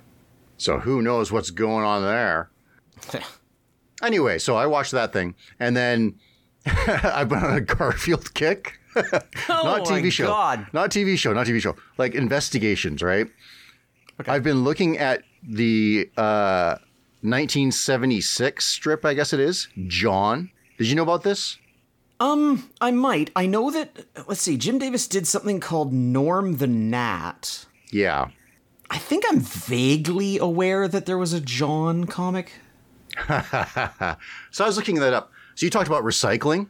[0.59, 2.51] So who knows what's going on there?
[4.01, 6.21] Anyway, so I watched that thing, and then
[6.67, 8.79] I've been on a Garfield kick.
[8.95, 10.67] not Oh TV my show, God.
[10.73, 11.75] not TV show, not TV show.
[11.97, 13.27] Like investigations, right?
[14.21, 14.31] Okay.
[14.31, 16.77] I've been looking at the uh,
[17.23, 19.67] 1976 strip, I guess it is.
[19.89, 21.59] John, did you know about this?
[22.21, 23.31] Um, I might.
[23.37, 24.07] I know that.
[24.27, 24.57] Let's see.
[24.57, 27.67] Jim Davis did something called Norm the Gnat.
[27.93, 28.29] Yeah.
[28.91, 32.53] I think I'm vaguely aware that there was a Jon comic.
[34.51, 35.31] So I was looking that up.
[35.55, 36.69] So you talked about recycling.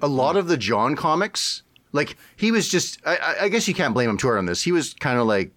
[0.00, 3.94] A lot of the Jon comics, like he was just, I- I, guess you can't
[3.94, 4.62] blame him too hard on this.
[4.62, 5.52] He was kind of like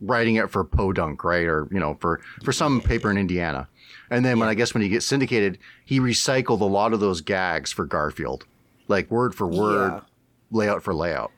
[0.00, 1.44] writing it for Podunk, right?
[1.46, 3.68] Or, you know, for, for some paper in Indiana.
[4.10, 7.20] And then when I guess when he gets syndicated, he recycled a lot of those
[7.20, 8.46] gags for Garfield,
[8.88, 10.00] like word for word, Yeah.
[10.50, 11.30] layout for layout.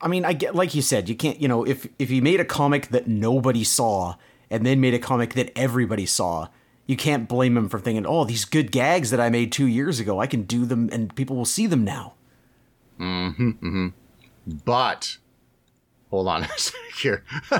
[0.00, 1.40] I mean, I get like you said, you can't.
[1.40, 4.14] You know, if if he made a comic that nobody saw
[4.50, 6.48] and then made a comic that everybody saw,
[6.86, 9.98] you can't blame him for thinking, "Oh, these good gags that I made two years
[9.98, 12.14] ago, I can do them, and people will see them now."
[13.00, 13.58] Mhm.
[13.58, 13.88] Mm-hmm.
[14.64, 15.18] But
[16.10, 17.24] hold on a second here.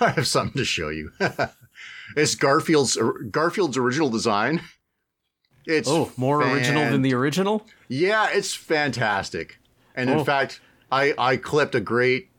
[0.00, 1.12] I have something to show you.
[2.16, 2.96] it's Garfield's
[3.30, 4.60] Garfield's original design.
[5.66, 7.66] It's Oh, more original than the original.
[7.88, 9.58] Yeah, it's fantastic.
[9.96, 10.24] And in Oh.
[10.24, 10.60] fact,
[10.92, 12.30] I I clipped a great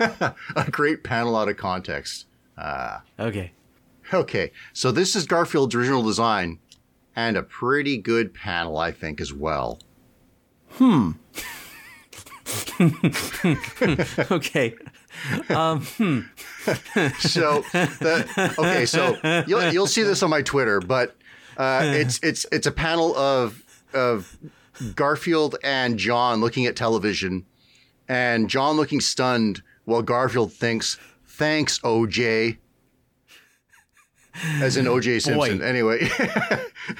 [0.00, 2.26] a great panel out of context.
[2.58, 3.52] Uh, okay.
[4.12, 6.58] Okay, so this is Garfield's original design
[7.14, 9.78] and a pretty good panel I think as well.
[10.72, 11.12] Hmm.
[14.30, 14.74] Okay.
[17.20, 21.16] So the, okay, so you'll you'll see this on my Twitter, but
[21.56, 24.36] uh, it's it's it's a panel of of
[24.94, 27.46] Garfield and Jon looking at television,
[28.08, 32.58] and Jon looking stunned while Garfield thinks, "Thanks, OJ."
[34.60, 35.58] As in OJ Simpson.
[35.58, 35.64] Boy.
[35.64, 36.08] Anyway,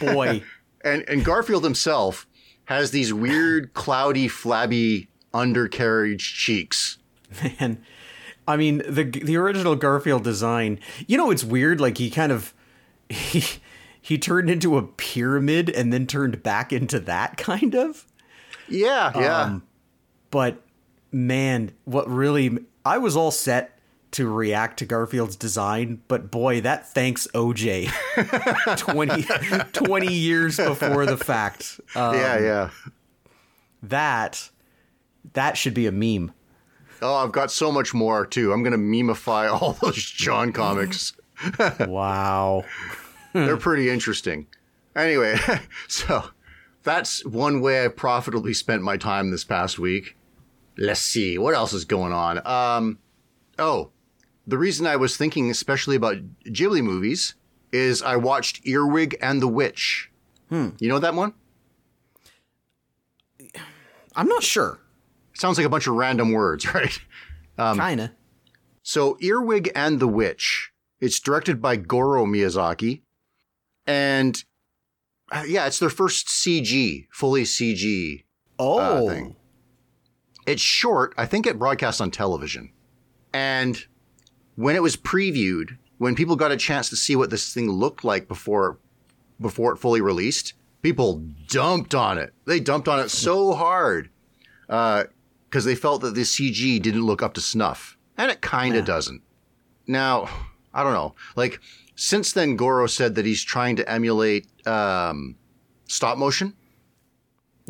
[0.00, 0.42] Boy.
[0.84, 2.26] and and Garfield himself
[2.64, 6.98] has these weird, cloudy, flabby undercarriage cheeks.
[7.42, 7.82] Man,
[8.48, 10.80] I mean the the original Garfield design.
[11.06, 11.80] You know, it's weird.
[11.80, 12.52] Like he kind of
[13.08, 13.44] he
[14.00, 18.06] he turned into a pyramid and then turned back into that kind of.
[18.68, 19.40] Yeah, yeah.
[19.42, 19.62] Um,
[20.30, 20.62] But
[21.12, 23.76] man, what really I was all set
[24.12, 27.88] to react to Garfield's design, but boy, that thanks OJ
[28.78, 29.22] 20,
[29.72, 31.80] 20 years before the fact.
[31.94, 32.70] Uh, yeah, yeah.
[33.84, 34.50] that
[35.32, 36.32] that should be a meme.
[37.02, 38.52] Oh, I've got so much more too.
[38.52, 41.12] I'm gonna memify all those Jon comics.
[41.88, 42.64] Wow.
[43.32, 44.46] They're pretty interesting.
[44.94, 45.36] Anyway,
[45.88, 46.24] so
[46.82, 50.16] that's one way I profitably spent my time this past week.
[50.76, 52.46] Let's see what else is going on.
[52.46, 52.98] Um,
[53.58, 53.90] oh,
[54.46, 57.34] the reason I was thinking especially about Ghibli movies
[57.72, 60.10] is I watched Earwig and the Witch.
[60.50, 61.32] You know that one?
[64.16, 64.80] I'm not sure.
[65.40, 67.00] Sounds like a bunch of random words, right?
[67.56, 68.12] Um, Kinda.
[68.82, 70.70] So, Earwig and the Witch.
[71.00, 73.00] It's directed by Goro Miyazaki.
[73.86, 74.44] And
[75.32, 78.24] uh, yeah, it's their first CG, fully CG
[78.58, 79.08] uh, Oh.
[79.08, 79.36] thing.
[80.46, 81.14] It's short.
[81.16, 82.72] I think it broadcast on television.
[83.32, 83.82] And
[84.56, 88.04] when it was previewed, when people got a chance to see what this thing looked
[88.04, 88.78] like before
[89.40, 92.34] before it fully released, people dumped on it.
[92.44, 94.10] They dumped on it so hard
[94.68, 95.04] uh,
[95.50, 98.84] because they felt that the CG didn't look up to snuff, and it kind of
[98.84, 99.22] doesn't.
[99.86, 100.30] Now,
[100.72, 101.14] I don't know.
[101.36, 101.60] Like
[101.96, 105.36] since then, Goro said that he's trying to emulate um,
[105.88, 106.54] stop motion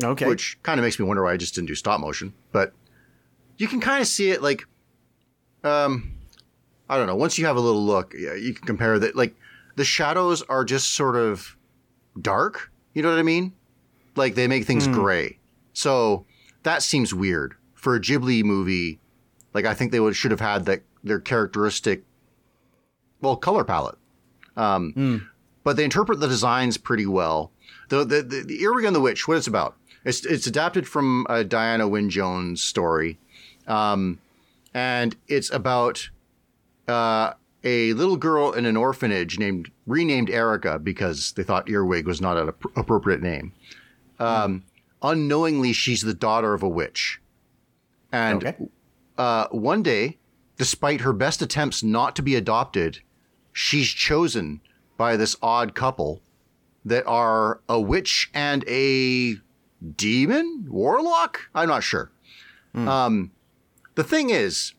[0.03, 0.27] okay.
[0.27, 2.33] which kind of makes me wonder why I just didn't do stop motion.
[2.51, 2.73] But
[3.57, 4.65] you can kind of see it like,
[5.63, 6.13] um,
[6.89, 7.15] I don't know.
[7.15, 9.15] Once you have a little look, you can compare that.
[9.15, 9.35] Like
[9.75, 11.55] the shadows are just sort of
[12.19, 12.71] dark.
[12.93, 13.53] You know what I mean?
[14.15, 15.39] Like they make things gray.
[15.73, 16.25] So
[16.63, 18.99] that seems weird for a Ghibli movie.
[19.53, 22.03] Like I think they would should have had that their characteristic,
[23.19, 23.97] well, color palette.
[24.55, 25.27] Um,
[25.63, 27.51] but they interpret the designs pretty well.
[27.89, 29.75] The the the, the Earwig and the Witch, what it's about?
[30.05, 33.19] It's it's adapted from a Diana Wynne Jones story,
[33.67, 34.19] um,
[34.73, 36.09] and it's about
[36.87, 42.21] uh, a little girl in an orphanage named renamed Erica because they thought Earwig was
[42.21, 43.53] not an ap- appropriate name.
[44.19, 44.63] Um,
[45.03, 47.19] Unknowingly, she's the daughter of a witch,
[48.11, 48.55] and Okay.
[49.17, 50.17] uh, one day,
[50.57, 52.99] despite her best attempts not to be adopted,
[53.53, 54.61] she's chosen
[54.97, 56.21] by this odd couple
[56.85, 59.35] that are a witch and a
[59.95, 61.39] demon warlock.
[61.55, 62.11] I'm not sure.
[62.75, 63.31] Um,
[63.95, 64.73] the thing is,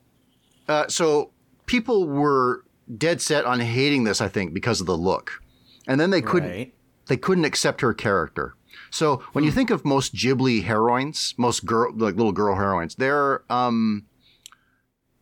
[0.68, 1.31] uh, so
[1.66, 2.64] people were
[2.97, 4.21] dead set on hating this.
[4.21, 5.42] I think because of the look,
[5.87, 6.75] and then they couldn't Right.
[7.07, 8.55] they couldn't accept her character.
[8.92, 13.42] So when you think of most Ghibli heroines, most girl like little girl heroines, they're
[13.50, 14.05] um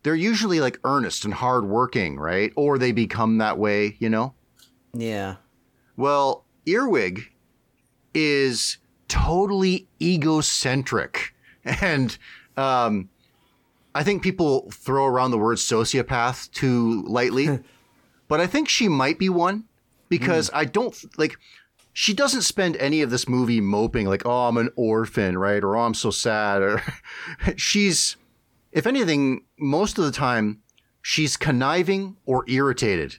[0.03, 2.51] they're usually like earnest and hardworking, right?
[2.55, 4.33] Or they become that way, you know?
[4.93, 5.35] Yeah.
[5.95, 7.31] Well, Earwig
[8.13, 11.33] is totally egocentric.
[11.63, 12.17] And
[12.57, 13.09] um,
[13.93, 17.59] I think people throw around the word sociopath too lightly.
[18.27, 19.65] but I think she might be one
[20.09, 21.37] because I don't like
[21.93, 25.63] she doesn't spend any of this movie moping like, oh, I'm an orphan, right?
[25.63, 26.61] Or oh, I'm so sad.
[26.61, 26.81] Or
[27.57, 28.15] she's,
[28.71, 30.61] if anything, most of the time,
[31.01, 33.17] she's conniving or irritated.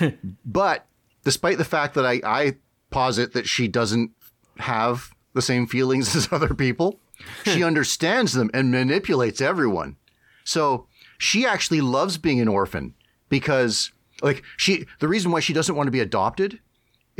[0.44, 0.86] but
[1.24, 2.56] despite the fact that I, I
[2.90, 4.10] posit that she doesn't
[4.58, 6.98] have the same feelings as other people,
[7.44, 9.96] she understands them and manipulates everyone.
[10.44, 10.86] So
[11.18, 12.94] she actually loves being an orphan
[13.28, 13.92] because,
[14.22, 16.60] like, she, the reason why she doesn't want to be adopted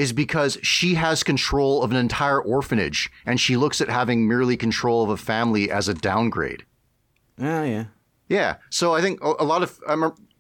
[0.01, 4.57] is because she has control of an entire orphanage and she looks at having merely
[4.57, 6.65] control of a family as a downgrade.
[7.39, 7.85] Oh yeah.
[8.27, 8.57] Yeah.
[8.71, 9.79] So I think a lot of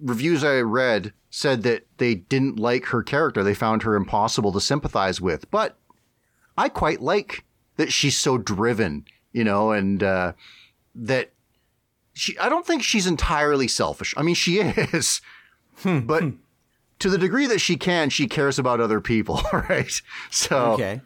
[0.00, 3.44] reviews I read said that they didn't like her character.
[3.44, 5.50] They found her impossible to sympathize with.
[5.50, 5.76] But
[6.56, 7.44] I quite like
[7.76, 10.32] that she's so driven, you know, and uh,
[10.94, 11.32] that
[12.14, 12.38] she.
[12.38, 14.14] I don't think she's entirely selfish.
[14.16, 15.20] I mean, she is,
[15.84, 16.24] but
[17.00, 20.00] to the degree that she can, she cares about other people, right?
[20.30, 21.00] So Okay.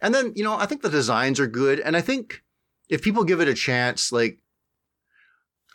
[0.00, 1.78] and then, you know, I think the designs are good.
[1.80, 2.42] And I think
[2.88, 4.38] if people give it a chance, like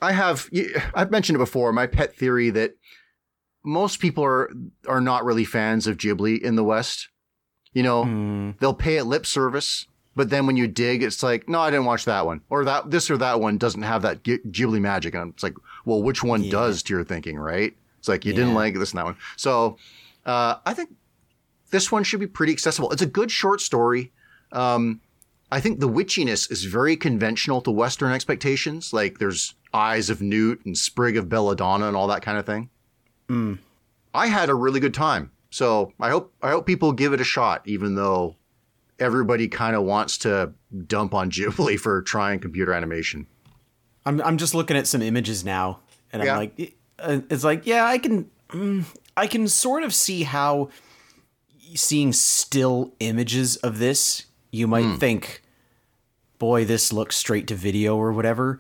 [0.01, 0.49] I have,
[0.93, 2.75] I've mentioned it before, my pet theory that
[3.63, 4.49] most people are,
[4.87, 7.09] are not really fans of Ghibli in the West.
[7.73, 8.51] You know, Hmm.
[8.59, 11.85] they'll pay it lip service, but then when you dig, it's like, no, I didn't
[11.85, 12.41] watch that one.
[12.49, 15.13] Or that, this or that one doesn't have that Ghi- Ghibli magic.
[15.15, 16.51] And it's like, well, which one Yeah.
[16.51, 17.75] does to your thinking, right?
[17.99, 19.17] It's like, you didn't like this and that one.
[19.35, 19.77] So,
[20.25, 20.89] uh, I think
[21.71, 22.91] this one should be pretty accessible.
[22.91, 24.11] It's a good short story.
[24.51, 25.01] Um,
[25.51, 28.91] I think the witchiness is very conventional to Western expectations.
[28.93, 32.69] Like there's eyes of Newt and sprig of belladonna and all that kind of thing.
[33.29, 33.59] Mm.
[34.13, 35.31] I had a really good time.
[35.49, 38.35] So I hope I hope people give it a shot, even though
[38.99, 40.53] everybody kind of wants to
[40.87, 43.27] dump on Ghibli for trying computer animation.
[44.05, 45.79] I'm I'm just looking at some images now,
[46.11, 46.33] and Yeah.
[46.33, 48.83] I'm like, it's like, yeah, I can, mm,
[49.15, 50.69] I can sort of see how
[51.75, 54.95] seeing still images of this, you might Hmm.
[54.95, 55.41] think,
[56.39, 58.59] boy, this looks straight to video or whatever.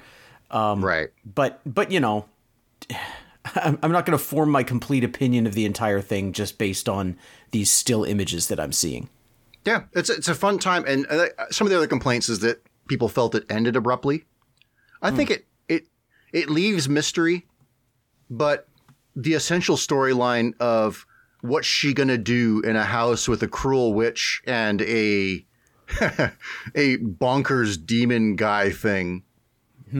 [0.51, 1.09] Um, right.
[1.25, 2.25] But but you know,
[3.55, 6.89] I'm, I'm not going to form my complete opinion of the entire thing just based
[6.89, 7.17] on
[7.51, 9.09] these still images that I'm seeing.
[9.65, 12.61] Yeah, it's it's a fun time, and uh, some of the other complaints is that
[12.87, 14.23] people felt it ended abruptly.
[15.01, 15.87] I think it it
[16.31, 17.45] it leaves mystery,
[18.29, 18.67] but
[19.15, 21.05] the essential storyline of
[21.41, 25.45] what's she gonna do in a house with a cruel witch and a
[26.75, 29.23] a bonkers demon guy thing.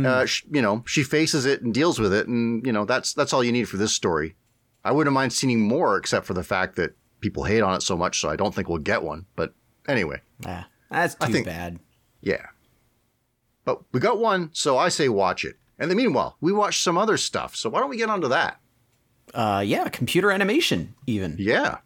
[0.06, 3.14] Uh, sh- you know, she faces it and deals with it, and you know that's
[3.14, 4.36] that's all you need for this story.
[4.84, 7.96] I wouldn't mind seeing more, except for the fact that people hate on it so
[7.96, 9.26] much, so I don't think we'll get one.
[9.38, 9.54] But
[9.88, 11.80] anyway, Ah, that's too think- bad.
[12.22, 12.48] yeah.
[13.64, 15.56] But we got one, so I say watch it.
[15.80, 17.56] And then meanwhile, we watched some other stuff.
[17.56, 18.60] So why don't we get onto that?
[19.34, 21.36] Uh, yeah, computer animation even.
[21.38, 21.78] Yeah.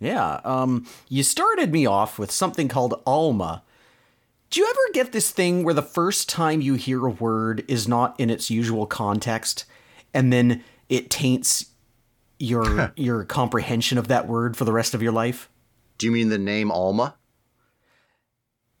[0.00, 0.40] Yeah.
[0.44, 3.62] Um, you started me off with something called Alma.
[4.50, 7.86] Do you ever get this thing where the first time you hear a word is
[7.86, 9.66] not in its usual context,
[10.14, 11.66] and then it taints
[12.38, 15.50] your your comprehension of that word for the rest of your life?
[15.98, 17.16] Do you mean the name Alma?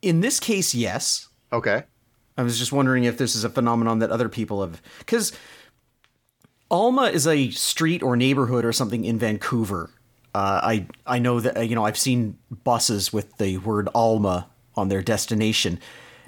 [0.00, 1.28] In this case, yes.
[1.52, 1.84] Okay.
[2.38, 5.32] I was just wondering if this is a phenomenon that other people have because
[6.70, 9.90] Alma is a street or neighborhood or something in Vancouver.
[10.34, 14.48] Uh, I I know that uh, you know I've seen buses with the word Alma
[14.76, 15.80] on their destination.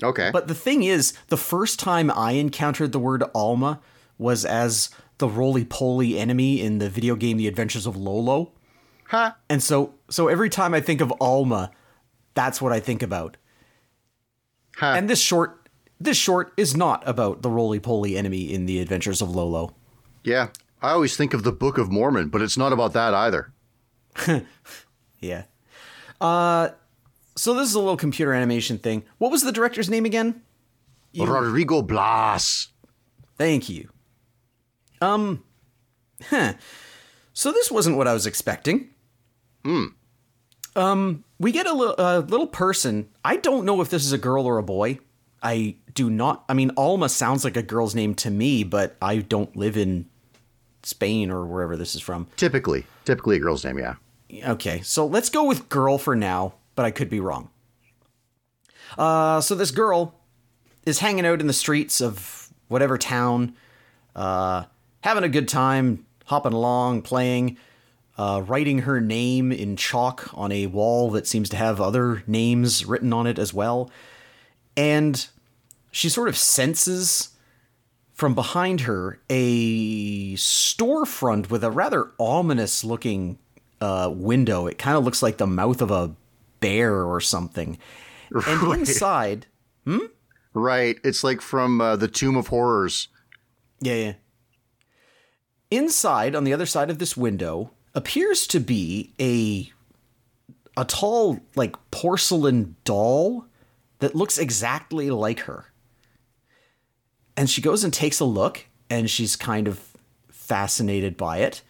[0.02, 0.30] Okay.
[0.32, 3.80] But the thing is, the first time I encountered the word Alma
[4.18, 8.52] was as the roly poly enemy in the video game The Adventures of Lolo.
[9.08, 9.32] huh?
[9.48, 11.70] And so so every time I think of Alma,
[12.34, 13.36] that's what I think about.
[14.76, 14.94] Huh.
[14.96, 15.59] And this short
[16.00, 19.74] this short is not about the roly poly enemy in The Adventures of Lolo.
[20.24, 20.48] yeah.
[20.82, 23.52] I always think of the Book of Mormon, but it's not about that either.
[25.20, 25.42] Yeah.
[26.18, 26.70] Uh,
[27.36, 29.02] so this is a little computer animation thing.
[29.18, 30.40] What was the director's name again?
[31.14, 32.68] Rodrigo Blas.
[33.36, 33.90] Thank you.
[35.02, 35.44] Um,
[36.30, 36.54] huh.
[37.34, 38.88] So this wasn't what I was expecting.
[39.62, 39.84] Hmm.
[40.74, 43.10] Um, we get a li- a little person.
[43.22, 44.98] I don't know if this is a girl or a boy.
[45.42, 46.44] I do not.
[46.48, 50.06] I mean, Alma sounds like a girl's name to me, but I don't live in
[50.82, 52.26] Spain or wherever this is from.
[52.36, 53.94] Typically, typically a girl's name, yeah.
[54.46, 57.50] Okay, so let's go with girl for now, but I could be wrong.
[58.96, 60.14] Uh, so this girl
[60.86, 63.54] is hanging out in the streets of whatever town,
[64.14, 64.64] uh,
[65.02, 67.56] having a good time, hopping along, playing,
[68.16, 72.84] uh, writing her name in chalk on a wall that seems to have other names
[72.84, 73.90] written on it as well.
[74.80, 75.26] And
[75.92, 77.30] she sort of senses
[78.14, 83.38] from behind her a storefront with a rather ominous looking
[83.80, 84.66] uh, window.
[84.66, 86.14] It kind of looks like the mouth of a
[86.60, 87.78] bear or something.
[88.30, 88.78] And Right.
[88.78, 89.46] inside,
[90.54, 90.98] Right.
[91.04, 93.08] It's like from uh, the Tomb of Horrors.
[93.80, 94.12] yeah, yeah.
[95.70, 99.72] Inside, on the other side of this window, appears to be a
[100.76, 103.46] a tall, like porcelain doll
[104.00, 105.66] that looks exactly like her.
[107.36, 109.80] And she goes and takes a look, and she's kind of
[110.28, 111.62] fascinated by it.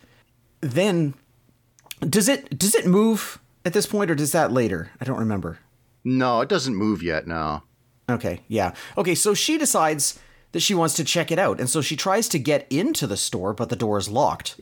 [0.60, 1.14] Then,
[2.00, 4.90] does it does it move at this point, or does that later?
[5.00, 5.58] I don't remember.
[6.02, 7.26] No, it doesn't move yet.
[7.26, 7.62] No.
[8.08, 8.74] Okay, yeah.
[8.96, 10.18] Okay, so she decides
[10.52, 13.16] that she wants to check it out, and so she tries to get into the
[13.16, 14.58] store, but the door is locked.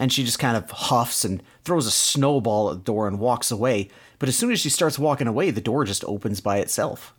[0.00, 3.50] And she just kind of huffs and throws a snowball at the door and walks
[3.50, 3.88] away.
[4.18, 7.14] But as soon as she starts walking away, the door just opens by itself.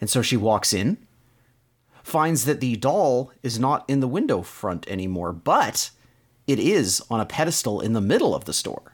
[0.00, 0.98] And so she walks in,
[2.02, 5.90] finds that the doll is not in the window front anymore, but
[6.46, 8.92] it is on a pedestal in the middle of the store.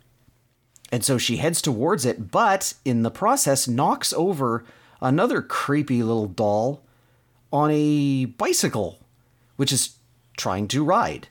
[0.93, 4.65] And so she heads towards it, but in the process knocks over
[5.01, 6.83] another creepy little doll
[7.53, 8.99] on a bicycle,
[9.57, 9.97] which is
[10.37, 11.29] trying to ride.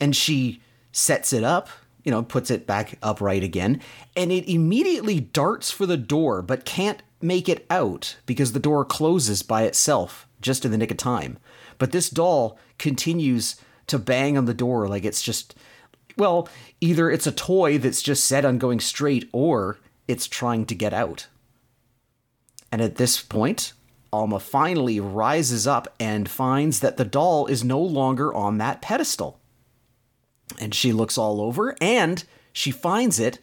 [0.00, 0.60] And she
[0.92, 1.68] sets it up,
[2.04, 3.80] you know, puts it back upright again,
[4.16, 8.84] and it immediately darts for the door, but can't make it out because the door
[8.84, 11.38] closes by itself just in the nick of time.
[11.78, 13.56] But this doll continues
[13.88, 15.54] to bang on the door like it's just
[16.16, 16.48] well,
[16.80, 20.92] either it's a toy that's just set on going straight or it's trying to get
[20.92, 21.28] out.
[22.70, 23.72] And at this point,
[24.12, 29.39] Alma finally rises up and finds that the doll is no longer on that pedestal.
[30.58, 33.38] And she looks all over and she finds it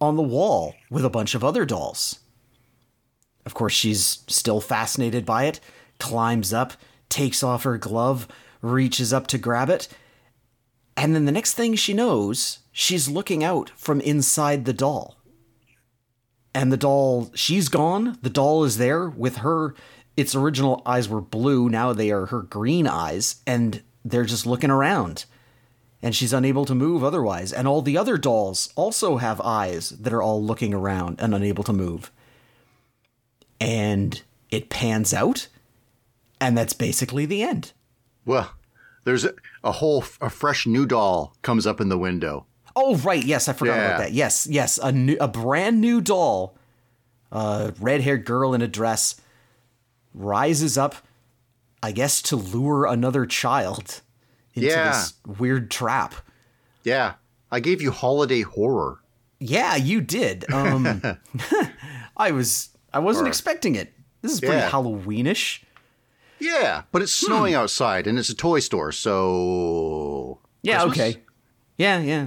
[0.00, 2.18] on the wall with a bunch of other dolls.
[3.44, 5.60] Of course, she's still fascinated by it,
[5.98, 6.74] climbs up,
[7.08, 8.28] takes off her glove,
[8.60, 9.88] reaches up to grab it,
[10.96, 15.16] and then the next thing she knows, she's looking out from inside the doll.
[16.54, 18.18] And the doll, she's gone.
[18.20, 19.74] The doll is there with her.
[20.16, 21.70] Its original eyes were blue.
[21.70, 23.36] Now they are her green eyes.
[23.46, 25.24] And they're just looking around.
[26.02, 27.52] And she's unable to move otherwise.
[27.52, 31.62] And all the other dolls also have eyes that are all looking around and unable
[31.64, 32.10] to move.
[33.60, 35.48] And it pans out.
[36.40, 37.72] And that's basically the end.
[38.24, 38.52] Well,
[39.04, 42.46] there's a, a whole a fresh new doll comes up in the window.
[42.74, 43.86] Oh right, yes, I forgot Yeah.
[43.86, 44.12] about that.
[44.12, 46.56] Yes, yes, a new, a brand new doll,
[47.30, 49.20] a red-haired girl in a dress,
[50.14, 50.96] rises up,
[51.82, 54.00] I guess, to lure another child
[54.54, 54.90] into Yeah.
[54.90, 56.14] this weird trap.
[56.84, 57.14] Yeah,
[57.50, 58.98] I gave you holiday horror.
[59.38, 60.50] Yeah, you did.
[60.52, 61.02] Um,
[62.16, 63.92] I was, I wasn't expecting it.
[64.20, 64.70] This is pretty Yeah.
[64.70, 65.60] Halloweenish.
[66.38, 70.98] Yeah, but it's snowing outside and it's a toy store, so Yeah, Christmas?
[71.14, 71.22] okay.
[71.76, 72.26] Yeah, yeah, yeah.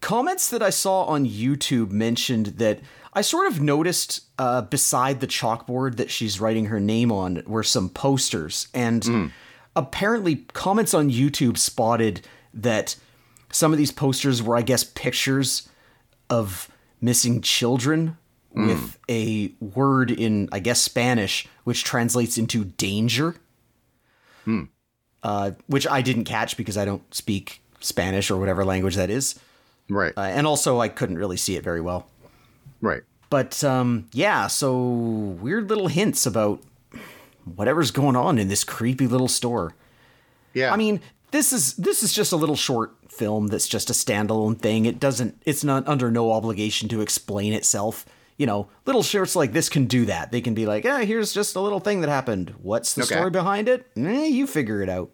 [0.00, 2.80] Comments that I saw on YouTube mentioned that
[3.14, 7.62] I sort of noticed uh, beside the chalkboard that she's writing her name on were
[7.62, 8.68] some posters.
[8.74, 9.30] And
[9.76, 12.96] apparently, comments on YouTube spotted that
[13.50, 15.68] some of these posters were, I guess, pictures
[16.30, 16.68] of
[17.00, 18.16] missing children
[18.54, 23.36] with a word in, I guess, Spanish, which translates into danger
[25.22, 29.38] uh, which I didn't catch because I don't speak Spanish or whatever language that is.
[29.88, 32.08] Right, Uh, and also, I couldn't really see it very well.
[32.80, 33.02] right.
[33.30, 34.78] But um, yeah, so
[35.40, 36.60] weird little hints about
[37.44, 39.74] whatever's going on in this creepy little store.
[40.54, 43.92] Yeah, I mean, this is this is just a little short film that's just a
[43.92, 44.84] standalone thing.
[44.86, 48.04] It doesn't it's not under no obligation to explain itself.
[48.38, 50.32] You know, little shorts like this can do that.
[50.32, 52.54] They can be like, "Eh, here's just a little thing that happened.
[52.60, 53.14] What's the Okay.
[53.14, 53.86] story behind it?
[53.96, 55.10] Eh, you figure it out."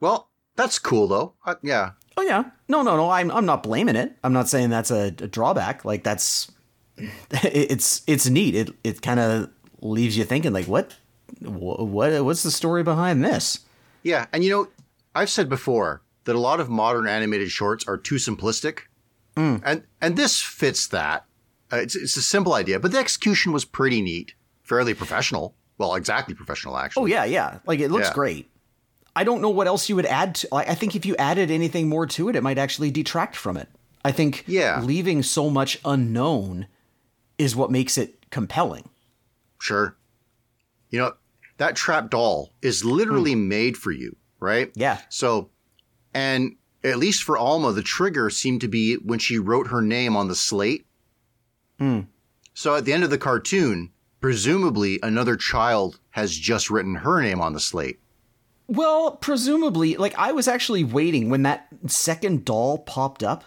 [0.00, 1.34] well, That's cool though.
[1.46, 1.92] Uh, yeah.
[2.16, 2.44] Oh yeah.
[2.68, 3.08] No, no, no.
[3.10, 4.16] I'm I'm not blaming it.
[4.22, 5.84] I'm not saying that's a, a drawback.
[5.84, 6.50] Like that's
[7.30, 8.54] it's it's neat.
[8.54, 9.50] It it kind of
[9.80, 10.94] leaves you thinking like what
[11.40, 13.60] what what's the story behind this?
[14.02, 14.68] Yeah, and you know,
[15.14, 18.80] I've said before that a lot of modern animated shorts are too simplistic,
[19.36, 19.62] Mm.
[19.64, 21.24] and and this fits that.
[21.72, 25.54] Uh, it's it's a simple idea, but the execution was pretty neat, fairly professional.
[25.78, 27.02] Well, exactly professional actually.
[27.02, 27.58] Oh yeah, yeah.
[27.66, 28.14] Like it looks Yeah.
[28.14, 28.50] great.
[29.16, 31.88] I don't know what else you would add to I think if you added anything
[31.88, 33.68] more to it, it might actually detract from it.
[34.04, 34.80] I think Yeah.
[34.82, 36.66] leaving so much unknown
[37.38, 38.88] is what makes it compelling.
[39.58, 39.96] Sure.
[40.90, 41.14] You know,
[41.58, 44.70] that trap doll is literally made for you, right?
[44.74, 44.98] Yeah.
[45.08, 45.50] So,
[46.14, 50.16] and at least for Alma, the trigger seemed to be when she wrote her name
[50.16, 50.86] on the slate.
[52.54, 53.90] So at the end of the cartoon,
[54.20, 57.98] presumably another child has just written her name on the slate.
[58.68, 63.42] Well, presumably, like I was actually waiting when that second doll popped up.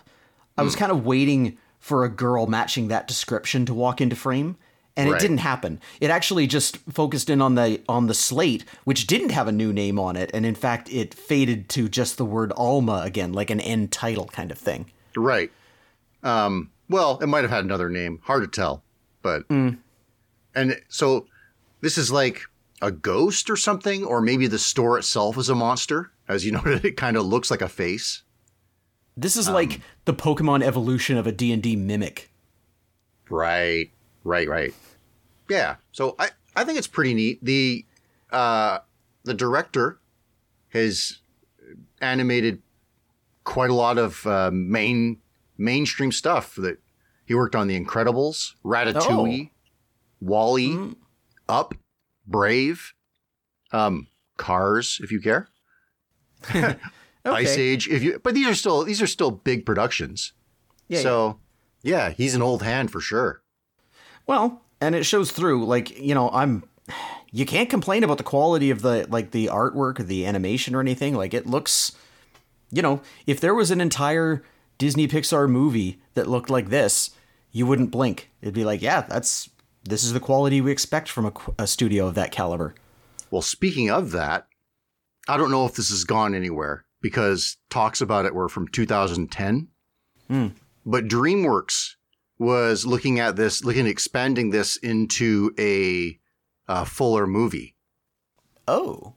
[0.58, 0.66] I Hmm.
[0.66, 4.58] was kind of waiting for a girl matching that description to walk into frame,
[4.98, 5.80] and it didn't happen.
[6.00, 9.74] It actually just focused in on the on the slate, which didn't have a new
[9.74, 13.50] name on it, and in fact, it faded to just the word Alma again, like
[13.50, 14.92] an end title kind of thing.
[15.16, 15.52] Right.
[16.24, 18.20] Um, well, it might have had another name.
[18.24, 18.84] Hard to tell.
[19.22, 19.78] But, and
[20.88, 21.26] so
[21.82, 22.42] this is like
[22.82, 26.12] a ghost or something, or maybe the store itself is a monster.
[26.28, 28.24] As you noted, it kind of looks like a face.
[29.18, 32.30] This is Um, like the Pokemon evolution of a D&D mimic.
[33.30, 33.90] Right,
[34.26, 34.74] right, right.
[35.50, 35.76] Yeah.
[35.94, 37.44] So I, I think it's pretty neat.
[37.44, 37.86] The
[38.32, 38.80] uh,
[39.24, 40.00] the director
[40.70, 41.20] has
[42.02, 42.62] animated
[43.46, 45.20] quite a lot of uh, main
[45.58, 46.80] mainstream stuff that
[47.26, 47.68] he worked on.
[47.68, 49.52] The Incredibles, Ratatouille,
[50.20, 50.96] WALL-E,
[51.48, 51.74] Up,
[52.28, 52.94] Brave,
[53.72, 54.08] um,
[54.38, 55.48] Cars, if you care,
[57.26, 58.20] Ice Age, if you.
[58.22, 60.34] But these are still these are still big productions.
[60.88, 61.40] Yeah, so
[61.84, 63.42] yeah, he's an old hand for sure.
[64.28, 65.66] Well, and it shows through.
[65.66, 66.64] Like you know, I'm.
[67.32, 70.80] You can't complain about the quality of the like the artwork or the animation or
[70.80, 71.16] anything.
[71.16, 71.92] Like it looks.
[72.72, 74.44] You know, if there was an entire
[74.78, 77.12] Disney Pixar movie that looked like this,
[77.52, 78.30] you wouldn't blink.
[78.42, 79.50] It'd be like, yeah, that's
[79.84, 82.74] this is the quality we expect from a, a studio of that caliber.
[83.32, 84.48] Well, speaking of that,
[85.28, 89.68] I don't know if this has gone anywhere because talks about it were from 2010.
[90.28, 90.48] Hmm.
[90.86, 91.96] But DreamWorks
[92.38, 96.20] was looking at this, looking at expanding this into a,
[96.68, 97.76] uh fuller movie.
[98.68, 99.14] Oh,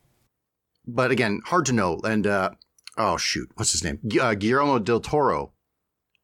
[0.86, 1.98] But again, hard to know.
[2.04, 2.50] And uh,
[2.96, 3.98] oh shoot, what's his name?
[4.20, 5.52] Uh, Guillermo del Toro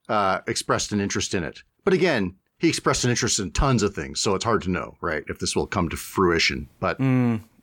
[0.09, 1.63] uh, expressed an interest in it.
[1.85, 4.97] But again, he expressed an interest in tons of things, so it's hard to know,
[5.01, 5.25] right?
[5.29, 6.69] If this will come to fruition.
[6.81, 6.99] But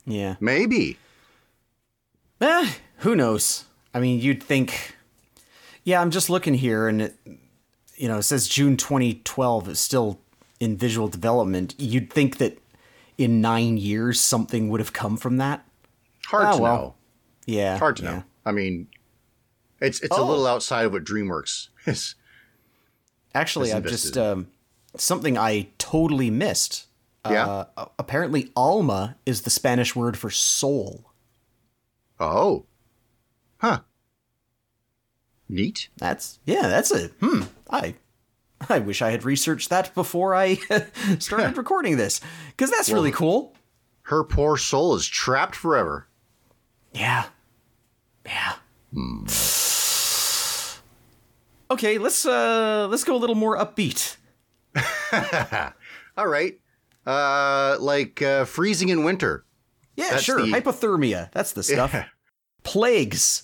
[0.06, 0.36] yeah.
[0.40, 0.98] maybe.
[2.40, 3.66] Eh, who knows?
[3.94, 4.96] I mean, you'd think.
[5.84, 7.16] Yeah, I'm just looking here, and it,
[8.02, 10.20] you know, it says June 2012 is still
[10.60, 11.76] in visual development.
[11.78, 12.58] You'd think that
[13.18, 15.66] in nine years something would have come from that.
[16.26, 16.76] Hard Oh, to well.
[16.78, 16.96] know.
[17.46, 18.12] Yeah, Hard to yeah.
[18.12, 18.24] know.
[18.46, 18.88] I mean,
[19.80, 20.26] it's it's a Oh.
[20.28, 22.16] little outside of what DreamWorks is.
[23.36, 24.48] Actually, I've just um,
[24.98, 26.88] something I totally missed.
[27.30, 27.66] Yeah.
[27.78, 31.12] Uh, apparently, alma is the Spanish word for soul.
[32.20, 32.66] Oh.
[33.58, 33.82] Huh.
[35.52, 35.90] Neat.
[35.98, 36.64] That's yeah.
[36.68, 37.44] That's a hmm.
[37.70, 37.96] I
[38.70, 40.56] I wish I had researched that before I
[41.20, 42.22] started recording this
[42.52, 43.54] because that's really cool.
[44.04, 46.08] Her poor soul is trapped forever.
[46.94, 47.26] Yeah.
[48.26, 48.54] Yeah.
[51.70, 54.18] Okay, let's uh let's go a little more upbeat.
[56.18, 56.58] All right.
[57.06, 59.44] Uh, like uh, freezing in winter.
[59.96, 60.42] Yeah, That's sure.
[60.42, 61.32] the- Hypothermia.
[61.32, 61.96] That's the stuff.
[62.64, 63.44] Plagues.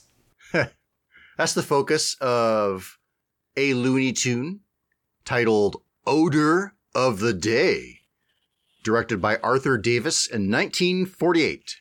[1.37, 2.97] That's the focus of
[3.55, 4.61] a Looney Tune
[5.23, 7.99] titled Odor of the Day,
[8.83, 11.77] directed by Arthur Davis in 1948.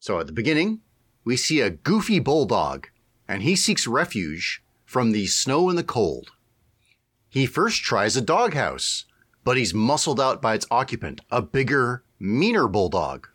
[0.00, 0.80] So at the beginning,
[1.24, 2.88] we see a goofy bulldog,
[3.28, 6.32] and he seeks refuge from the snow and the cold.
[7.28, 9.04] He first tries a doghouse,
[9.44, 13.28] but he's muscled out by its occupant, a bigger, meaner bulldog.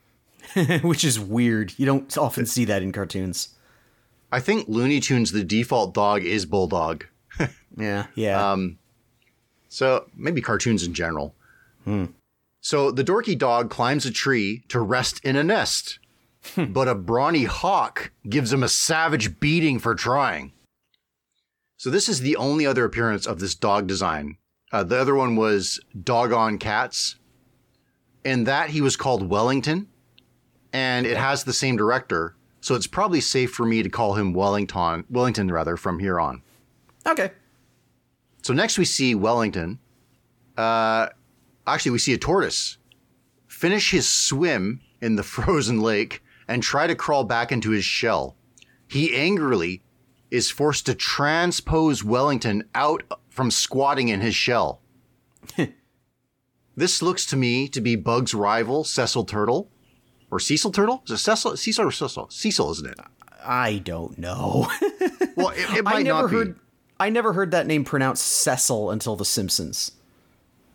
[0.82, 1.74] Which is weird.
[1.78, 3.57] You don't often see that in cartoons.
[4.32, 7.06] I think Looney Tunes, the default dog is bulldog.
[7.80, 8.08] Yeah.
[8.16, 8.52] Yeah.
[8.54, 8.80] Um,
[9.70, 11.36] so maybe cartoons in general.
[12.60, 16.00] So the dorky dog climbs a tree to rest in a nest,
[16.58, 20.54] but a brawny hawk gives him a savage beating for trying.
[21.78, 24.38] So this is the only other appearance of this dog design.
[24.72, 27.16] Uh, the other one was Doggone Cats.
[28.26, 29.88] and that, he was called Wellington,
[30.74, 32.36] and it has the same director.
[32.68, 36.42] So it's probably safe for me to call him Wellington, Wellington rather, from here on.
[37.08, 37.32] Okay.
[38.42, 39.80] So next we see Wellington.
[40.58, 41.08] Uh,
[41.66, 42.78] actually, we see a tortoise
[43.48, 48.36] finish his swim in the frozen lake and try to crawl back into his shell.
[48.86, 49.82] He angrily
[50.30, 54.82] is forced to transpose Wellington out from squatting in his shell.
[56.76, 59.72] this looks to me to be Bug's rival, Cecil Turtle.
[60.30, 61.04] Or Cecil Turtle?
[61.06, 62.28] Is it Cecil, Cecil or Cecil?
[62.30, 63.00] Cecil, isn't it?
[63.44, 64.70] I don't know.
[65.38, 66.54] Well, it, it might I never not be.
[67.00, 69.92] I never heard that name pronounced Cecil until The Simpsons.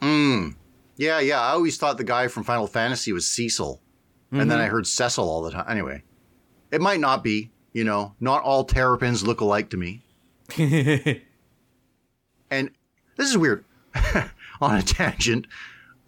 [0.01, 0.51] Hmm.
[0.97, 1.41] Yeah, yeah.
[1.41, 3.83] I always thought the guy from Final Fantasy was Cecil.
[4.31, 4.73] And then I mm-hmm.
[4.73, 5.67] heard Cecil all the time.
[5.69, 6.03] Anyway,
[6.71, 7.51] it might not be.
[7.73, 10.03] You know, not all terrapins look alike to me.
[10.59, 11.21] and
[13.17, 13.65] this is weird.
[14.61, 15.47] On a tangent,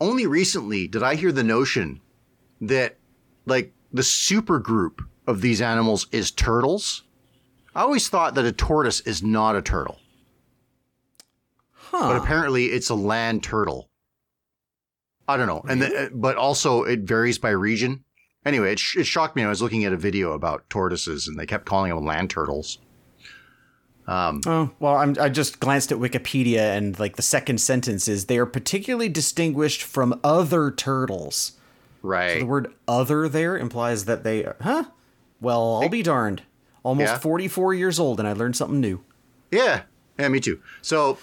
[0.01, 2.01] only recently did I hear the notion
[2.61, 2.97] that,
[3.47, 7.05] like, the super group of these animals is turtles.
[7.75, 9.99] I always thought that a tortoise is not a turtle,
[11.73, 12.09] Huh.
[12.13, 13.89] but apparently it's a land turtle.
[15.27, 18.05] I don't know, and the, but also it varies by region.
[18.45, 19.43] Anyway, it, sh- it shocked me.
[19.43, 22.79] I was looking at a video about tortoises, and they kept calling them land turtles.
[24.07, 28.27] Um, Oh, well, I'm, I just glanced at Wikipedia, and like the second sentence is
[28.27, 31.54] they are particularly distinguished from other turtles.
[32.05, 32.35] Right.
[32.35, 34.85] So The word "other" there implies that they, huh?
[35.41, 36.43] Well, I'll be darned.
[36.85, 37.19] Almost Yeah.
[37.19, 39.03] 44 years old, and I learned something new.
[39.51, 39.83] Yeah,
[40.19, 40.61] yeah, me too.
[40.83, 41.19] So,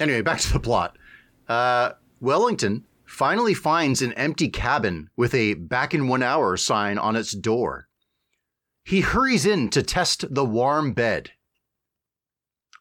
[0.00, 0.96] anyway, back to the plot.
[1.48, 7.16] Uh, Wellington finally finds an empty cabin with a back in one hour sign on
[7.16, 7.88] its door.
[8.82, 11.30] He hurries in to test the warm bed.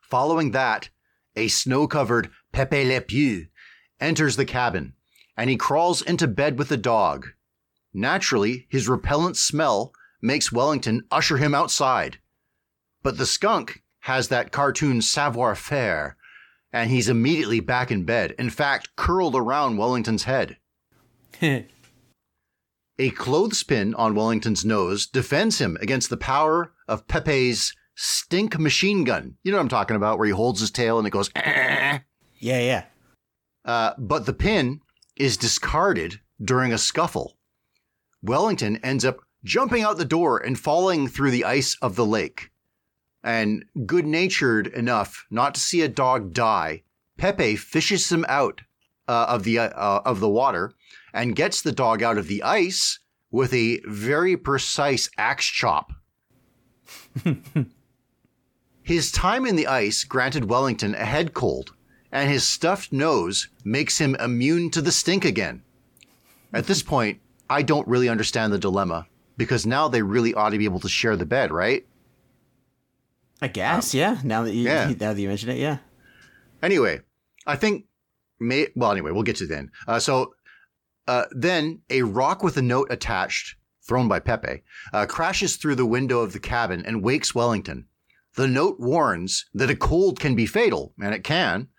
[0.02, 0.90] Following that,
[1.36, 3.48] a snow covered Pepe Le Pew
[4.00, 4.94] enters the cabin
[5.38, 7.28] and he crawls into bed with the dog.
[7.94, 12.20] Naturally, his repellent smell makes Wellington usher him outside.
[13.04, 16.18] But the skunk has that cartoon savoir faire,
[16.72, 20.58] and he's immediately back in bed, in fact, curled around Wellington's head.
[23.00, 29.36] A clothespin on Wellington's nose defends him against the power of Pepe's stink machine gun.
[29.44, 32.00] You know what I'm talking about, where he holds his tail and it goes, "Eh."
[32.38, 32.86] yeah, yeah.
[33.66, 34.82] Uh, but the pin
[35.16, 37.38] is discarded during a scuffle.
[38.22, 42.50] Wellington ends up jumping out the door and falling through the ice of the lake.
[43.24, 46.84] And good natured enough not to see a dog die,
[47.18, 48.62] Pepe fishes him out
[49.08, 50.72] uh, of the uh, of the water
[51.14, 53.00] and gets the dog out of the ice
[53.32, 55.92] with a very precise axe chop.
[58.84, 61.74] his time in the ice granted Wellington a head cold,
[62.14, 65.64] and his stuffed nose makes him immune to the stink again.
[66.54, 70.60] At this point, I don't really understand the dilemma because now they really ought to
[70.60, 71.86] be able to share the bed, right?
[73.42, 74.20] I guess, yeah.
[74.24, 74.94] Now that you yeah.
[75.00, 75.80] now that you mention it, yeah.
[76.62, 77.02] Anyway,
[77.48, 77.86] I think
[78.40, 79.72] may well anyway, we'll get to then.
[79.88, 80.36] Uh, so
[81.08, 83.56] uh, then a rock with a note attached,
[83.86, 84.62] thrown by Pepe,
[84.94, 87.88] uh, crashes through the window of the cabin and wakes Wellington.
[88.36, 91.70] The note warns that a cold can be fatal, and it can.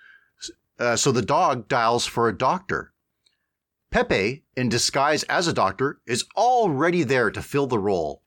[0.79, 2.93] Uh, so the dog dials for a doctor.
[3.91, 8.23] Pepe, in disguise as a doctor, is already there to fill the role.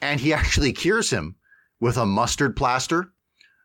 [0.00, 1.36] And he actually cures him
[1.78, 3.12] with a mustard plaster,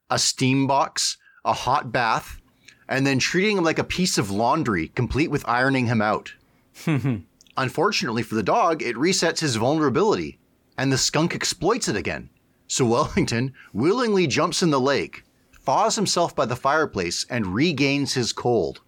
[0.10, 2.41] a steam box, a hot bath,
[2.88, 6.34] and then treating him like a piece of laundry, complete with ironing him out.
[7.58, 10.38] Unfortunately for the dog, it resets his vulnerability,
[10.78, 12.30] and the skunk exploits it again.
[12.68, 15.24] So Wellington willingly jumps in the lake,
[15.66, 18.82] thaws himself by the fireplace, and regains his cold.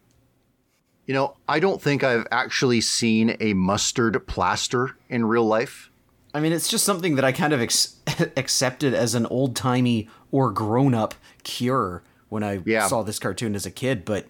[1.05, 5.89] You know, I don't think I've actually seen a mustard plaster in real life.
[6.33, 7.95] I mean, it's just something that I kind of ex-
[8.37, 12.87] accepted as an old timey or grown up cure when I Yeah.
[12.87, 14.03] saw this cartoon as a kid.
[14.03, 14.27] But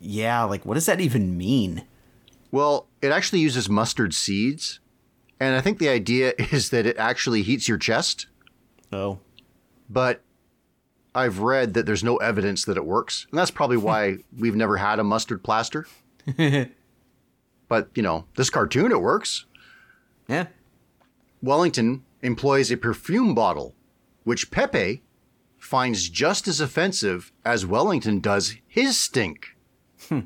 [0.00, 1.84] yeah, like, what does that even mean?
[2.52, 4.78] Well, it actually uses mustard seeds,
[5.40, 8.26] and I think the idea is that it actually heats your chest.
[8.92, 9.18] Oh,
[9.88, 10.22] but
[11.14, 13.26] I've read that there's no evidence that it works.
[13.30, 15.86] And that's probably why we've never had a mustard plaster.
[17.68, 19.46] but, you know, this cartoon, it works.
[20.28, 20.46] yeah.
[21.42, 23.74] Wellington employs a perfume bottle,
[24.24, 25.02] which Pepe
[25.56, 29.56] finds just as offensive as Wellington does his stink.
[30.08, 30.20] Hmm.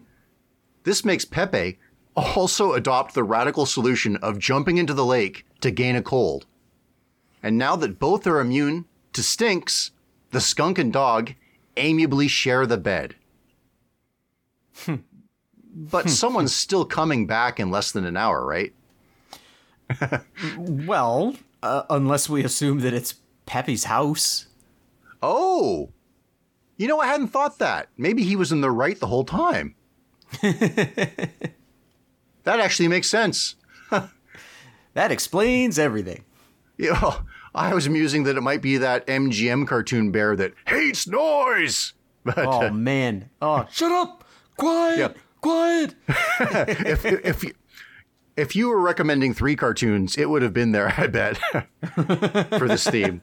[0.82, 1.78] This makes Pepe
[2.16, 6.46] also adopt the radical solution of jumping into the lake to gain a cold.
[7.42, 9.90] And now that both are immune to stinks,
[10.34, 11.32] the skunk and dog
[11.76, 13.14] amiably share the bed.
[15.74, 18.72] but someone's still coming back in less than an hour, right?
[20.58, 23.14] Well, Uh, unless we assume that it's
[23.46, 24.48] Pepe's house.
[25.22, 25.92] Oh,
[26.76, 27.88] you know, I hadn't thought that.
[27.96, 29.74] Maybe he was in the right the whole time.
[30.42, 31.30] that
[32.44, 33.56] actually makes sense.
[34.94, 36.22] That explains everything.
[36.78, 37.16] Know,
[37.54, 41.92] I was musing that it might be that MGM cartoon bear that hates noise.
[42.24, 43.28] But Oh uh, man.
[43.42, 44.24] Oh, shut up.
[44.56, 44.98] Quiet.
[44.98, 45.08] Yeah.
[45.42, 45.94] Quiet.
[46.08, 47.52] if if you,
[48.34, 51.36] if you were recommending three cartoons, it would have been there, I bet,
[52.58, 53.20] for this theme.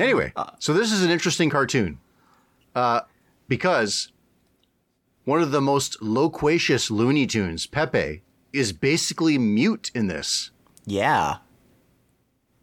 [0.00, 2.00] Anyway, so this is an interesting cartoon,
[2.74, 3.02] uh,
[3.46, 4.10] because
[5.24, 8.22] one of the most loquacious Looney Tunes, Pepe,
[8.52, 10.50] is basically mute in this.
[10.84, 11.36] Yeah.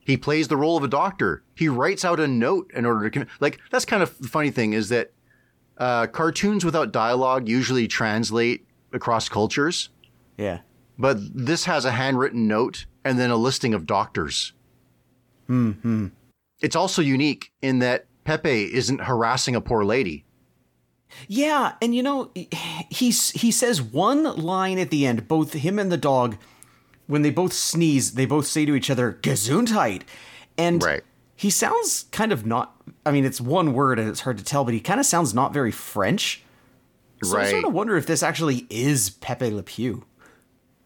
[0.03, 1.43] He plays the role of a doctor.
[1.55, 3.59] He writes out a note in order to like.
[3.71, 5.11] That's kind of the funny thing is that
[5.77, 9.89] uh, cartoons without dialogue usually translate across cultures.
[10.37, 10.59] Yeah.
[10.97, 14.53] But this has a handwritten note and then a listing of doctors.
[15.47, 16.07] Hmm.
[16.61, 20.25] It's also unique in that Pepe isn't harassing a poor lady.
[21.27, 22.31] Yeah, and you know,
[22.89, 25.27] he's he says one line at the end.
[25.27, 26.37] Both him and the dog,
[27.11, 30.03] when they both sneeze, they both say to each other "Gesundheit,"
[30.57, 31.03] and Right.
[31.35, 32.75] he sounds kind of not.
[33.05, 35.33] I mean, it's one word and it's hard to tell, but he kind of sounds
[35.33, 36.43] not very French.
[37.23, 37.49] So I Right.
[37.51, 40.05] sort of wonder if this actually is Pepe Le Pew.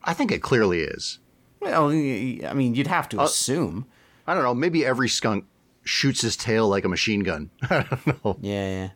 [0.04, 1.20] I think it clearly is.
[1.62, 3.86] Well, I mean, you'd have to uh, assume.
[4.28, 4.54] I don't know.
[4.54, 5.46] Maybe every skunk
[5.84, 7.50] shoots his tail like a machine gun.
[7.70, 8.38] I don't know.
[8.42, 8.90] Yeah, yeah.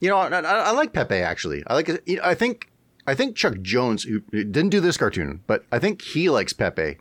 [0.00, 1.62] You know, I, I, I like Pepe actually.
[1.66, 1.88] I like.
[1.88, 2.68] it- I think.
[3.06, 6.98] I think Chuck Jones, who didn't do this cartoon, but I think he likes Pepe.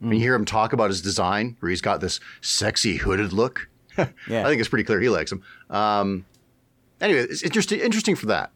[0.00, 3.68] When you hear him talk about his design, where he's got this sexy hooded look,
[4.28, 4.42] Yeah.
[4.46, 5.42] I think it's pretty clear he likes him.
[5.70, 6.24] Um,
[7.00, 7.80] anyway, it's interesting.
[7.80, 8.52] Interesting for that.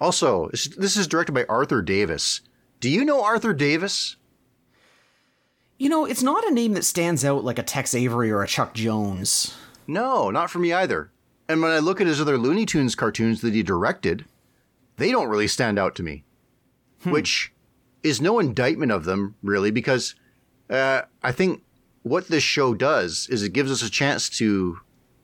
[0.00, 2.40] Also, this is directed by Arthur Davis.
[2.80, 4.16] Do you know Arthur Davis?
[5.76, 8.48] You know, it's not a name that stands out like a Tex Avery or a
[8.48, 9.54] Chuck Jones.
[9.86, 11.10] No, not for me either.
[11.48, 14.24] And when I look at his other Looney Tunes cartoons that he directed,
[14.98, 16.24] they don't really stand out to me.
[17.04, 17.52] Which
[18.02, 20.16] is no indictment of them, really, because
[20.68, 21.62] uh, I think
[22.02, 24.78] what this show does is it gives us a chance to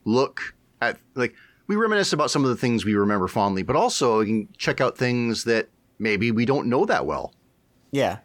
[0.05, 1.35] look at, like,
[1.67, 4.81] we reminisce about some of the things we remember fondly, but also we can check
[4.81, 5.69] out things that
[5.99, 7.35] maybe we don't know that well.
[7.91, 8.19] Yeah.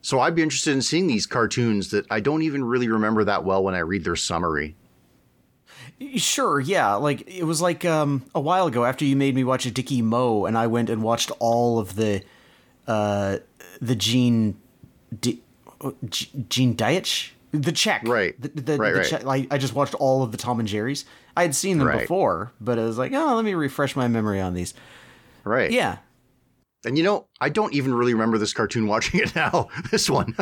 [0.00, 3.44] So I'd be interested in seeing these cartoons that I don't even really remember that
[3.44, 4.76] well when I read their summary.
[6.16, 6.94] Sure, yeah.
[6.94, 10.00] Like it was like um a while ago after you made me watch a Dicky
[10.02, 12.22] Moe and I went and watched all of the
[12.86, 13.38] uh
[13.80, 14.56] the Gene
[15.20, 15.40] Di-
[15.80, 15.90] uh,
[16.48, 16.76] Gene
[17.50, 18.06] the Czech.
[18.06, 18.40] Right.
[18.40, 19.06] The, the, Right, the right.
[19.08, 21.04] Czech- I just watched all of the Tom and Jerry's.
[21.36, 22.00] I had seen them Right.
[22.00, 24.74] before, but I was like, "Oh, let me refresh my memory on these."
[25.44, 25.70] Right.
[25.70, 25.98] Yeah.
[26.84, 29.68] And you know, I don't even really remember this cartoon watching it now.
[29.90, 30.36] This one.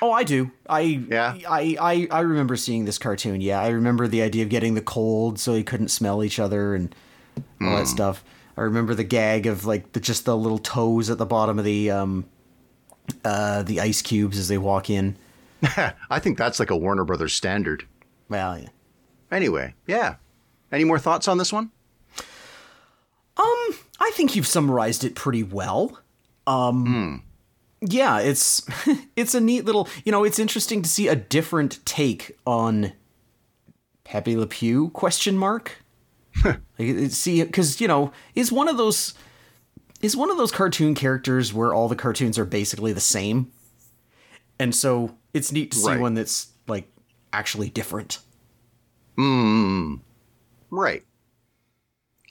[0.00, 0.50] Oh, I do.
[0.68, 1.36] I Yeah?
[1.48, 3.40] I, I I remember seeing this cartoon.
[3.40, 6.74] Yeah, I remember the idea of getting the cold so he couldn't smell each other
[6.74, 6.94] and
[7.60, 7.74] all Hmm.
[7.76, 8.24] that stuff.
[8.56, 11.64] I remember the gag of like the, just the little toes at the bottom of
[11.64, 12.24] the um
[13.24, 15.16] uh the ice cubes as they walk in.
[16.10, 17.86] I think that's like a Warner Brothers standard.
[18.28, 18.68] Well, yeah.
[19.30, 20.16] Anyway, yeah.
[20.72, 21.70] Any more thoughts on this one?
[23.36, 25.98] Um, I think you've summarized it pretty well.
[26.46, 27.22] Um,
[27.82, 28.62] yeah, it's
[29.16, 29.88] it's a neat little.
[30.04, 32.92] You know, it's interesting to see a different take on
[34.04, 34.90] Pepe Le Pew?
[34.90, 35.78] Question mark.
[36.44, 39.14] like, see, because you know, is one of those
[40.00, 43.50] is one of those cartoon characters where all the cartoons are basically the same,
[44.58, 46.00] and so it's neat to see Right.
[46.00, 46.90] one that's like
[47.32, 48.18] actually different.
[49.16, 49.96] Hmm.
[50.70, 51.04] Right.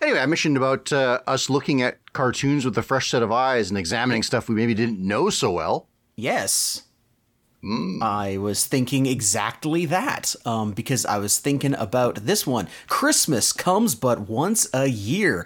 [0.02, 3.70] Anyway, I mentioned about uh, us looking at cartoons with a fresh set of eyes
[3.70, 5.88] and examining stuff we maybe didn't know so well.
[6.16, 6.84] Yes.
[8.02, 12.68] I was thinking exactly that um, because I was thinking about this one.
[12.88, 15.46] Christmas comes but once a year.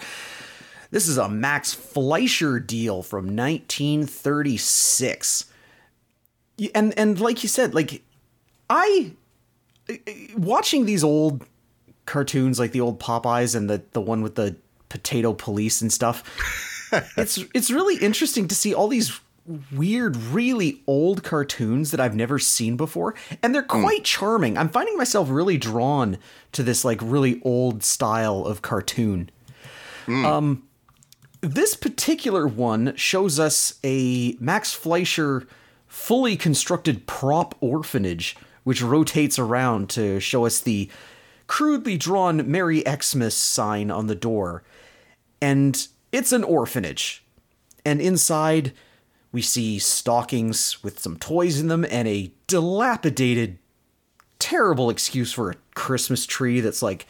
[0.91, 5.51] This is a Max Fleischer deal from 1936.
[6.73, 8.01] And and like you said, like
[8.69, 9.11] I
[10.37, 11.45] watching these old
[12.05, 14.55] cartoons like the old Popeyes and the the one with the
[14.89, 16.23] potato police and stuff.
[17.17, 19.19] it's it's really interesting to see all these
[19.71, 24.57] weird, really old cartoons that I've never seen before, and they're quite charming.
[24.57, 26.17] I'm finding myself really drawn
[26.53, 29.29] to this like really old style of cartoon.
[30.07, 30.63] Um,
[31.41, 35.47] this particular one shows us a Max Fleischer
[35.87, 40.89] fully constructed prop orphanage, which rotates around to show us the
[41.47, 44.63] crudely drawn Merry Xmas sign on the door.
[45.41, 47.23] And it's an orphanage.
[47.85, 48.73] And inside,
[49.31, 53.59] we see stockings with some toys in them and a dilapidated
[54.39, 57.05] terrible excuse for a Christmas tree that's like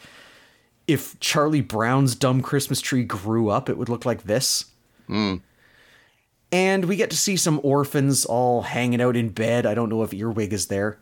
[0.86, 4.66] if Charlie Brown's dumb Christmas tree grew up, it would look like this.
[5.06, 5.36] Hmm.
[6.52, 9.66] And we get to see some orphans all hanging out in bed.
[9.66, 10.98] I don't know if Earwig is there.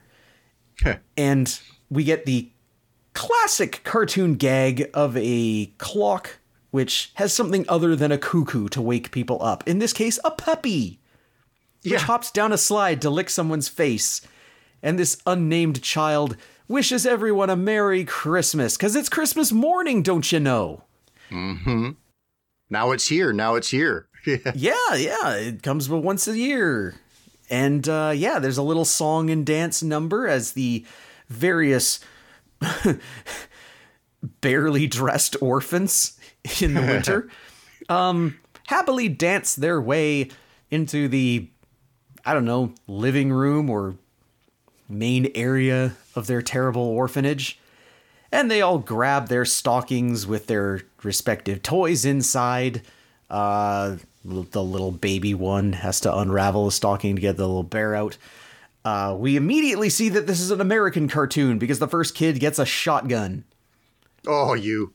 [1.16, 1.60] and
[1.90, 2.50] we get the
[3.14, 6.38] classic cartoon gag of a clock
[6.70, 9.62] which has something other than a cuckoo to wake people up.
[9.68, 10.98] In this case, a puppy,
[11.84, 11.98] which Yeah.
[12.00, 14.20] hops down a slide to lick someone's face.
[14.82, 16.36] And this unnamed child
[16.66, 20.82] wishes everyone a Merry Christmas, because it's Christmas morning, don't you know?
[21.30, 21.90] Hmm.
[22.68, 23.32] Now it's here.
[23.32, 24.08] Now it's here.
[24.54, 26.94] Yeah, yeah, it comes but once a year.
[27.50, 30.84] And uh, yeah, there's a little song and dance number as the
[31.28, 32.00] various
[34.40, 36.18] barely dressed orphans
[36.60, 37.28] in the winter
[37.88, 40.30] um, happily dance their way
[40.70, 41.48] into the,
[42.24, 43.96] I don't know, living room or
[44.88, 47.58] main area of their terrible orphanage.
[48.32, 52.82] And they all grab their stockings with their respective toys inside.
[53.30, 57.94] Uh, the little baby one has to unravel a stocking to get the little bear
[57.94, 58.16] out.
[58.84, 62.58] Uh, we immediately see that this is an American cartoon because the first kid gets
[62.58, 63.44] a shotgun.
[64.26, 64.92] oh, you.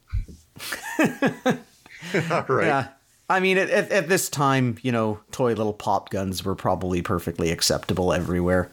[1.00, 2.68] All right.
[2.68, 2.88] Yeah.
[3.30, 7.02] I mean, at, at, at this time, you know, toy little pop guns were probably
[7.02, 8.72] perfectly acceptable everywhere.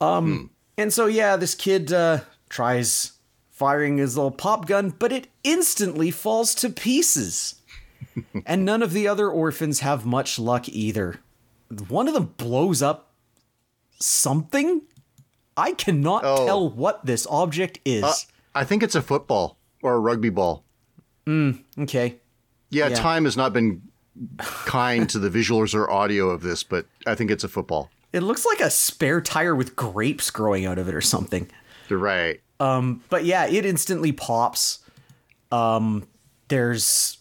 [0.00, 3.12] Um, and so yeah, this kid uh, tries
[3.50, 7.56] firing his little pop gun, but it instantly falls to pieces.
[8.46, 11.20] and none of the other orphans have much luck either.
[11.88, 13.13] One of them blows up
[14.04, 14.82] something.
[15.56, 16.46] I cannot Oh.
[16.46, 18.02] tell what this object is.
[18.04, 18.14] Uh,
[18.54, 20.64] I think it's a football or a rugby ball.
[21.28, 22.16] okay.
[22.70, 22.94] Yeah, Yeah.
[22.96, 23.82] time has not been
[24.66, 27.90] kind to the visuals or audio of this, but I think it's a football.
[28.12, 31.48] It looks like a spare tire with grapes growing out of it or something.
[31.90, 32.40] Right.
[32.60, 34.78] Um, but yeah, it instantly pops.
[35.50, 36.06] Um,
[36.48, 37.18] there's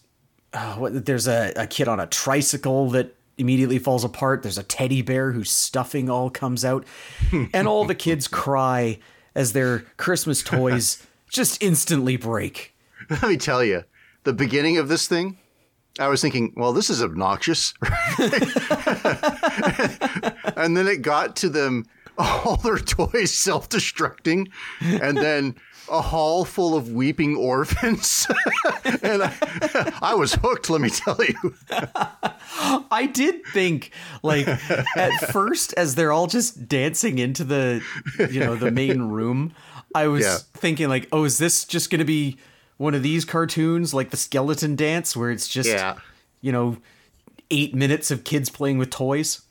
[0.53, 1.05] uh, what?
[1.05, 4.43] There's a, a kid on a tricycle that immediately falls apart.
[4.43, 6.85] There's a teddy bear whose stuffing all comes out,
[7.53, 8.99] and all the kids cry
[9.35, 12.75] as their Christmas toys just instantly break.
[13.09, 13.83] Let me tell you,
[14.23, 15.37] the beginning of this thing,
[15.99, 17.73] I was thinking, well, this is obnoxious.
[20.57, 21.85] and then it got to them,
[22.17, 24.49] all their toys self destructing,
[24.81, 25.55] and then
[25.89, 28.25] a hall full of weeping orphans.
[29.03, 31.53] and I, I was hooked, let me tell you.
[32.91, 37.81] I did think, like, at first, as they're all just dancing into the,
[38.31, 39.53] you know, the main room,
[39.93, 40.37] I was Yeah.
[40.53, 42.37] thinking, like, oh, is this just going to be
[42.77, 45.95] one of these cartoons, like the skeleton dance, where it's just, Yeah.
[46.41, 46.77] you know,
[47.51, 49.41] eight minutes of kids playing with toys?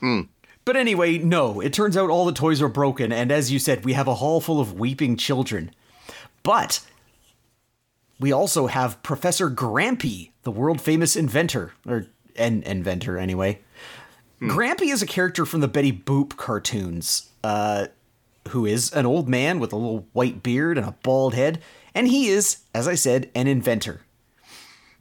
[0.00, 0.22] Hmm.
[0.68, 3.86] But anyway, no, it turns out all the toys are broken, and as you said,
[3.86, 5.70] we have a hall full of weeping children.
[6.42, 6.86] But
[8.20, 13.60] we also have Professor Grampy, the world famous inventor, or an inventor anyway.
[14.42, 17.86] Grampy is a character from the Betty Boop cartoons, uh,
[18.48, 21.62] who is an old man with a little white beard and a bald head,
[21.94, 24.02] and he is, as I said, an inventor.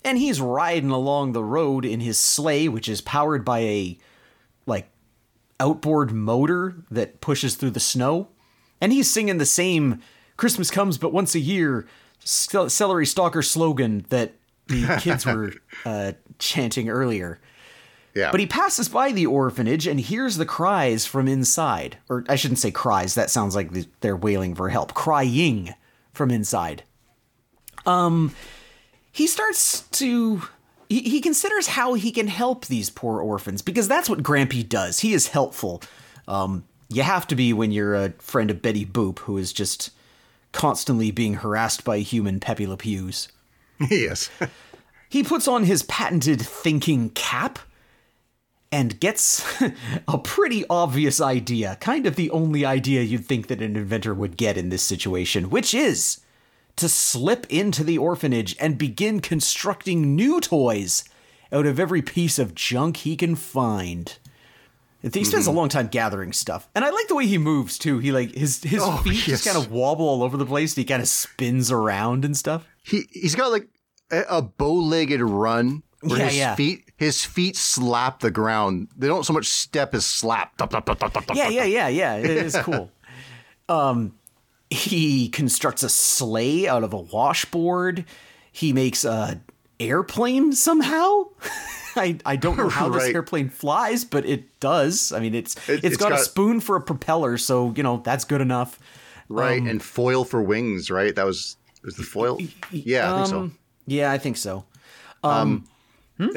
[0.02, 3.98] And he's riding along the road in his sleigh, which is powered by a
[4.66, 4.88] like
[5.60, 8.30] outboard motor that pushes through the snow.
[8.80, 10.02] And he's singing the same
[10.38, 11.88] Christmas comes but once a year
[12.24, 14.34] celery stalker slogan that
[14.68, 15.54] the kids were
[15.86, 17.40] uh, chanting earlier.
[18.14, 18.32] Yeah.
[18.32, 21.98] But he passes by the orphanage and hears the cries from inside.
[22.10, 24.94] Or I shouldn't say cries, that sounds like they're wailing for help.
[24.96, 25.76] Crying
[26.14, 26.84] from inside.
[27.86, 28.34] Um,
[29.12, 30.42] he starts to.
[30.90, 35.00] He, he considers how he can help these poor orphans because that's what Grampy does.
[35.00, 35.82] He is helpful.
[36.28, 39.92] Um, you have to be when you're a friend of Betty Boop, who is just
[40.52, 43.28] constantly being harassed by human Pepe Le Pews.
[43.90, 44.30] yes.
[45.10, 47.60] He puts on his patented thinking cap
[48.72, 49.46] and gets
[50.08, 54.36] a pretty obvious idea, kind of the only idea you'd think that an inventor would
[54.36, 56.20] get in this situation, which is
[56.78, 61.04] to slip into the orphanage and begin constructing new toys
[61.52, 64.18] out of every piece of junk he can find.
[65.14, 68.00] He spends a long time gathering stuff, and I like the way he moves too.
[68.00, 70.74] He like his his Oh, feet just kind of wobble all over the place.
[70.74, 72.68] And he kind of spins around and stuff.
[72.84, 73.68] He he's got like
[74.12, 76.56] a, a bow-legged run where Yeah, his yeah.
[76.56, 78.90] feet his feet slap the ground.
[78.98, 80.54] They don't so much step as slap.
[81.34, 82.16] Yeah, yeah, yeah, yeah.
[82.16, 82.92] It is cool.
[83.70, 84.16] um,
[84.70, 88.06] he constructs a sleigh out of a washboard.
[88.52, 89.42] He makes a
[89.80, 91.26] airplane somehow.
[91.96, 95.12] I, I don't know how this airplane flies, but it does.
[95.12, 98.02] I mean, it's It- it's it's got, a spoon for a propeller, so you know
[98.04, 98.78] that's good enough.
[99.30, 101.16] right, and foil for wings, right?
[101.16, 102.40] That was was the foil.
[102.72, 103.40] Yeah, I think so.
[103.40, 103.58] Um,
[103.88, 104.66] Yeah, I think so.
[105.24, 105.68] Um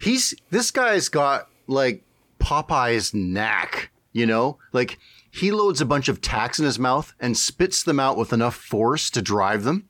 [0.00, 2.02] He's this guy's got like
[2.38, 4.58] Popeye's knack, you know?
[4.72, 4.98] Like
[5.40, 8.54] he loads a bunch of tacks in his mouth and spits them out with enough
[8.54, 9.88] force to drive them.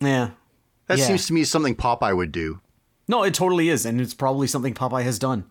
[0.00, 0.30] Yeah.
[0.86, 1.06] That Yeah.
[1.06, 2.60] seems to me something Popeye would do.
[3.08, 5.44] No, it totally is, and it's probably something Popeye has done.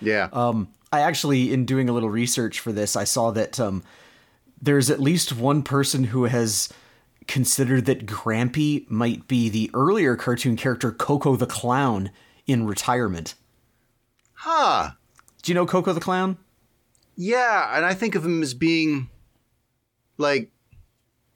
[0.00, 0.28] Yeah.
[0.32, 3.82] Um, I actually, in doing a little research for this, I saw that um,
[4.60, 6.68] there's at least one person who has
[7.28, 12.10] considered that Grampy might be the earlier cartoon character Koko the Clown
[12.46, 13.34] in retirement.
[14.34, 14.90] huh.
[15.42, 16.36] Do you know Koko the Clown?
[17.24, 19.08] Yeah, and I think of him as being
[20.18, 20.50] like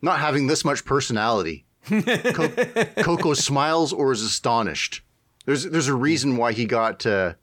[0.02, 1.64] not having this much personality.
[1.88, 2.48] Co-
[3.02, 5.02] Koko smiles or is astonished.
[5.44, 7.34] There's there's a reason why he got uh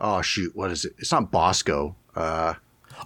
[0.00, 0.94] oh shoot, what is it?
[0.98, 1.94] It's not Bosco.
[2.16, 2.54] Uh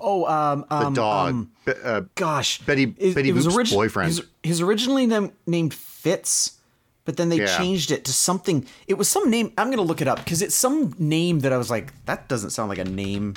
[0.01, 1.29] Oh, um, the um, dog.
[1.31, 4.09] um, Be- uh, gosh, Betty- Betty Boop's boyfriend.
[4.13, 6.59] He's, he's originally nam- named Fitz,
[7.05, 7.59] but then they Yeah.
[7.59, 8.65] changed it to something.
[8.87, 9.53] It was some name.
[9.59, 12.51] I'm gonna look it up because it's some name that I was like, that doesn't
[12.51, 13.35] sound like a name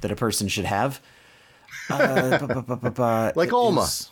[0.00, 1.00] that a person should have.
[1.90, 3.02] Uh, bu- bu- bu- bu- bu-
[3.34, 3.82] Like it Alma.
[3.82, 4.10] is-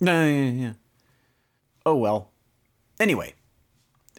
[0.00, 0.72] No, yeah, yeah.
[1.86, 2.30] Oh well.
[3.00, 3.34] Anyway,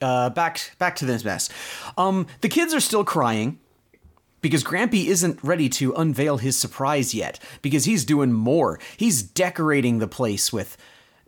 [0.02, 1.50] uh, back back to this mess.
[1.98, 3.60] Um, the kids are still crying
[4.42, 8.80] because Grampy isn't ready to unveil his surprise yet because he's doing more.
[8.98, 10.78] He's decorating the place with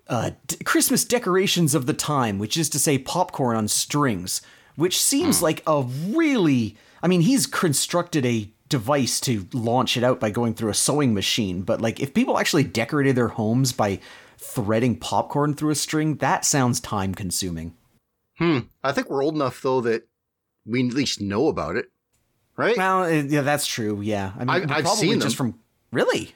[0.08, 4.42] uh, d- Christmas decorations of the time, which is to say popcorn on strings,
[4.76, 6.78] which seems like a really.
[7.02, 11.14] I mean, he's constructed a device to launch it out by going through a sewing
[11.14, 14.00] machine, but like if people actually decorated their homes by
[14.38, 17.76] threading popcorn through a string, that sounds time consuming.
[18.38, 18.60] Hmm.
[18.84, 20.08] I think we're old enough though that
[20.66, 21.86] we at least know about it.
[22.58, 22.76] Right?
[22.76, 24.02] Well, yeah, that's true.
[24.02, 25.52] Yeah, I mean, I've- I've probably seen just them.
[25.54, 25.60] from
[25.92, 26.36] really.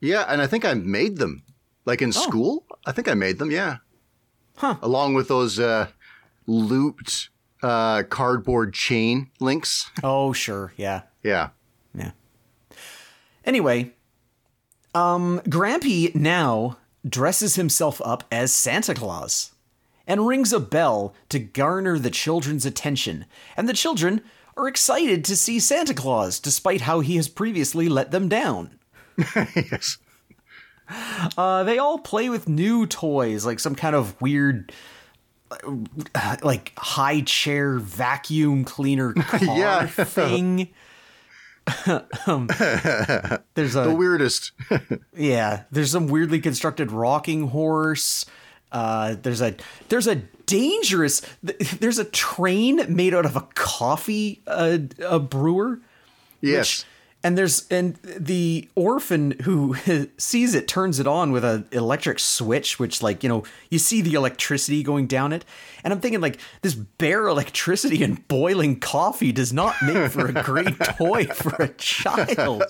[0.00, 1.42] Yeah, and I think I made them.
[1.86, 3.78] Like in school, I think I made them, yeah.
[4.56, 4.76] Huh.
[4.82, 5.88] Along with those uh
[6.46, 7.30] looped
[7.62, 9.90] uh cardboard chain links.
[10.02, 10.72] Oh, sure.
[10.76, 11.02] Yeah.
[11.22, 11.50] Yeah.
[11.94, 12.10] Yeah.
[13.44, 13.92] Anyway,
[14.94, 19.52] um, Grampy now dresses himself up as Santa Claus
[20.06, 23.26] and rings a bell to garner the children's attention,
[23.56, 24.22] and the children
[24.56, 28.78] are excited to see Santa Claus, despite how he has previously let them down.
[29.56, 29.98] yes.
[31.36, 34.72] Uh, they all play with new toys, like some kind of weird,
[35.50, 39.86] uh, like high chair vacuum cleaner car Yeah.
[39.86, 40.68] thing.
[42.26, 42.46] um,
[43.54, 44.52] there's a The weirdest.
[45.16, 48.26] yeah, there's some weirdly constructed rocking horse.
[48.70, 49.54] Uh, there's a
[49.88, 55.80] there's a dangerous there's a train made out of a coffee uh, a brewer.
[56.40, 56.84] yes.
[57.24, 59.76] And there's and the orphan who
[60.18, 64.02] sees it turns it on with an electric switch, which like you know you see
[64.02, 65.44] the electricity going down it,
[65.82, 70.42] and I'm thinking like this bare electricity and boiling coffee does not make for a
[70.42, 72.64] great toy for a child.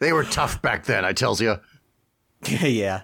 [0.00, 1.56] They were tough back then, I tells you.
[2.48, 3.02] yeah.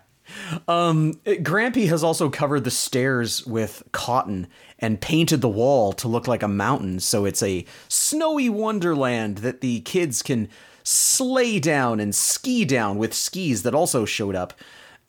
[0.66, 4.46] Um, Grampy has also covered the stairs with cotton
[4.78, 9.60] and painted the wall to look like a mountain, so it's a snowy wonderland that
[9.60, 10.48] the kids can
[10.82, 14.54] sleigh down and ski down with skis that also showed up.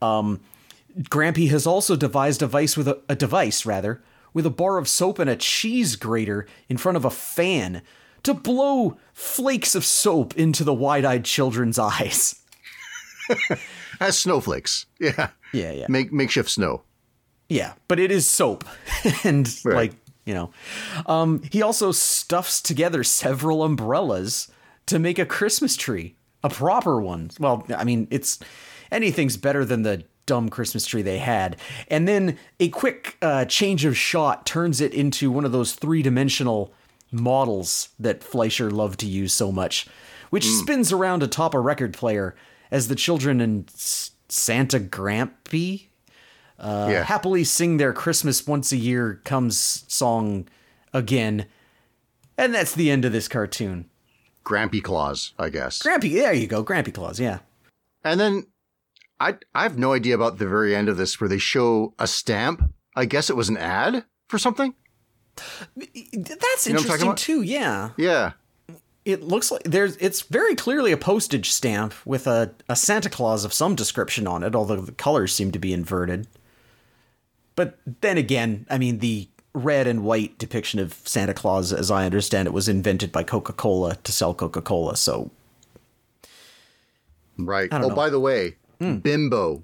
[0.02, 0.42] Um,
[0.98, 4.02] Grampy has also devised a device with a, a device rather
[4.34, 7.82] with a bar of soap and a cheese grater in front of a fan
[8.24, 12.42] to blow flakes of soap into the wide-eyed children's eyes.
[14.08, 14.86] As snowflakes.
[15.00, 15.30] Yeah.
[15.54, 15.86] Yeah, yeah.
[15.90, 16.84] Make makeshift snow.
[17.50, 18.64] Yeah, but it is soap.
[19.24, 19.76] and Right.
[19.76, 19.94] like,
[20.26, 20.52] you know.
[21.06, 24.48] Um he also stuffs together several umbrellas
[24.86, 26.16] to make a Christmas tree.
[26.44, 27.32] A proper one.
[27.40, 28.40] Well, I mean, it's
[28.92, 31.58] anything's better than the dumb Christmas tree they had.
[31.90, 36.72] And then a quick uh, change of shot turns it into one of those three-dimensional
[37.12, 39.88] models that Fleischer loved to use so much,
[40.30, 42.36] which spins around atop a record player
[42.72, 45.88] as the children and S- Santa Grampy
[46.60, 47.04] uh, yeah.
[47.04, 50.48] happily sing their Christmas once a year comes song
[50.94, 51.46] again.
[52.38, 53.90] And that's the end of this cartoon.
[54.44, 55.80] Grampy claws, I guess.
[55.80, 57.40] Grampy, there you go, Grampy Claus, yeah.
[58.04, 58.48] And then
[59.20, 62.08] I I have no idea about the very end of this where they show a
[62.08, 62.74] stamp.
[62.96, 64.74] I guess it was an ad for something.
[65.36, 67.92] That's know what I'm interesting too, yeah.
[67.98, 68.34] Yeah.
[69.12, 73.44] It looks like there's it's very clearly a postage stamp with a, a Santa Claus
[73.46, 76.28] of some description on it, although the colors seem to be inverted.
[77.56, 82.06] But then again, I mean the red and white depiction of Santa Claus, as I
[82.06, 85.32] understand it, was invented by Coca-Cola to sell Coca-Cola, so
[87.46, 87.70] Right.
[87.72, 87.96] Oh, know.
[87.96, 88.98] by the way, hmm.
[88.98, 89.64] Bimbo.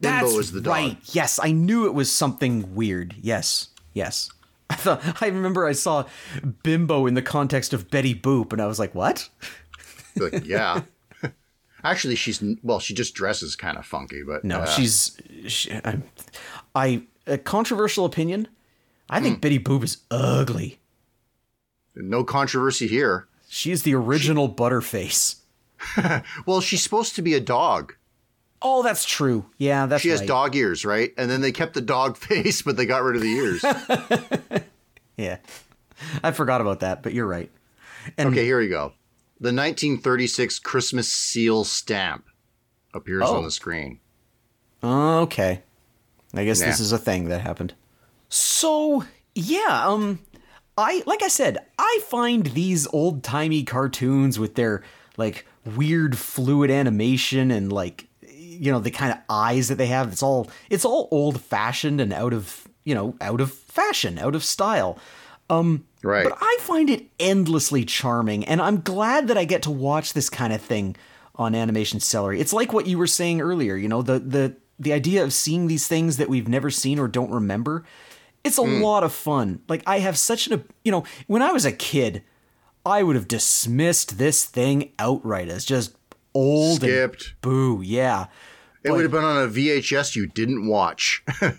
[0.00, 0.72] Bimbo That's is the dog.
[0.72, 0.96] right.
[1.14, 3.14] Yes, I knew it was something weird.
[3.20, 4.30] Yes, yes.
[4.70, 6.04] I thought I remember I saw
[6.62, 9.28] Bimbo in the context of Betty Boop, and I was like, "What?"
[10.16, 10.82] Like, yeah.
[11.84, 12.78] Actually, she's well.
[12.78, 15.18] She just dresses kind of funky, but No, uh, she's.
[15.48, 15.98] She, I,
[16.74, 18.48] I a controversial opinion.
[19.08, 20.78] I think Betty Boop is ugly.
[21.96, 23.26] no controversy here.
[23.48, 25.36] She is the original Butterface.
[26.46, 27.94] Well, she's supposed to be a dog.
[28.62, 29.46] Oh, that's true.
[29.58, 30.08] Yeah, that's true.
[30.08, 30.28] She has right.
[30.28, 31.12] dog ears, right?
[31.16, 33.64] And then they kept the dog face, but they got rid of the ears.
[35.16, 35.36] Yeah,
[36.24, 37.50] I forgot about that, but you're right.
[38.16, 38.94] And okay, here we go.
[39.38, 42.24] The 1936 Christmas seal stamp
[42.94, 43.36] appears Oh.
[43.36, 44.00] on the screen.
[44.82, 45.60] Okay.
[46.32, 47.74] I guess this is a thing that happened.
[48.30, 49.04] So,
[49.34, 50.20] yeah, um
[50.78, 54.82] I like I said, I find these old-timey cartoons with their
[55.18, 58.06] like weird fluid animation and like
[58.60, 62.12] you know, the kind of eyes that they have, it's all it's all old-fashioned and
[62.12, 64.98] out of, you know, out of fashion, out of style.
[65.48, 66.24] Um, right.
[66.24, 70.28] But I find it endlessly charming, and I'm glad that I get to watch this
[70.28, 70.94] kind of thing
[71.36, 72.38] on Animation Celery.
[72.38, 75.66] It's like what you were saying earlier, you know, the the the idea of seeing
[75.66, 77.84] these things that we've never seen or don't remember.
[78.44, 78.82] It's a hmm.
[78.82, 79.62] lot of fun.
[79.68, 82.22] Like I have such an, you know, when I was a kid,
[82.84, 85.94] I would have dismissed this thing outright as just
[86.34, 87.82] old and boo.
[87.82, 88.26] Yeah.
[88.82, 91.22] It would have been on a VHS you didn't watch.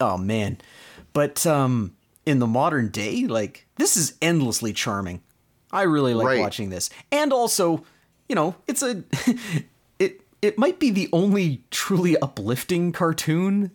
[0.00, 0.58] Oh man.
[1.12, 1.94] But um
[2.26, 5.22] in the modern day, like this is endlessly charming.
[5.70, 6.40] I really like Right.
[6.40, 6.90] watching this.
[7.12, 7.84] And also,
[8.28, 9.04] you know, it's a
[9.98, 13.70] it it might be the only truly uplifting cartoon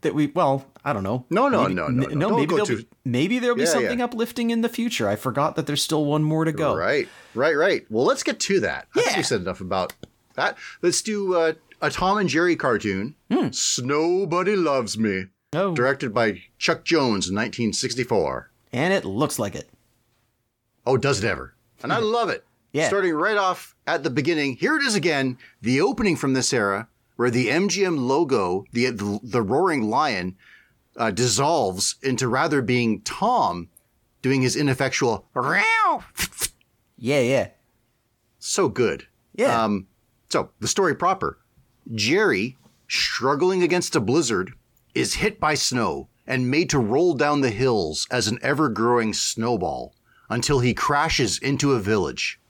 [0.00, 1.24] that we well, I don't know.
[1.30, 2.30] No, no, Maybe- no, no, n- no.
[2.36, 4.04] Maybe there'll be maybe there'll be Yeah, something yeah.
[4.06, 5.08] uplifting in the future.
[5.08, 6.74] I forgot that there's still one more to go.
[6.74, 7.86] right, right, right.
[7.90, 8.88] Well, let's get to that.
[8.94, 9.16] I think Yeah.
[9.18, 9.92] we said enough about
[10.34, 10.56] that.
[10.82, 13.14] Let's do uh, a Tom and Jerry cartoon.
[13.82, 15.26] Nobody Loves Me.
[15.52, 15.74] Oh.
[15.74, 18.50] Directed by Chuck Jones in 1964.
[18.72, 19.68] And it looks like it.
[20.86, 21.54] Oh, does it ever?
[21.82, 22.44] And I love it.
[22.72, 22.86] Yeah.
[22.88, 26.86] Starting right off at the beginning, here it is again, the opening from this era,
[27.16, 30.36] where the MGM logo, the the, the roaring lion,
[30.96, 33.68] uh, dissolves into rather being Tom
[34.22, 35.26] doing his ineffectual
[36.96, 37.48] Yeah, yeah.
[38.38, 39.06] so good.
[39.34, 39.64] Yeah.
[39.64, 39.88] Um,
[40.28, 41.38] so the story proper:
[41.94, 42.56] Jerry,
[42.88, 44.54] struggling against a blizzard,
[44.94, 49.94] is hit by snow and made to roll down the hills as an ever-growing snowball
[50.28, 52.40] until he crashes into a village.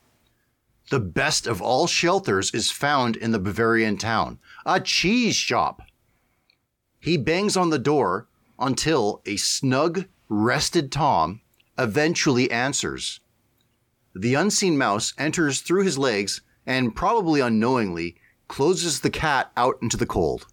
[0.91, 5.83] The best of all shelters is found in the Bavarian town, a cheese shop.
[6.99, 8.29] He bangs on the door
[8.59, 11.41] until a snug, rested Tom
[11.79, 13.21] eventually answers.
[14.15, 18.17] The unseen mouse enters through his legs and, probably unknowingly,
[18.51, 20.49] closes the cat out into the cold.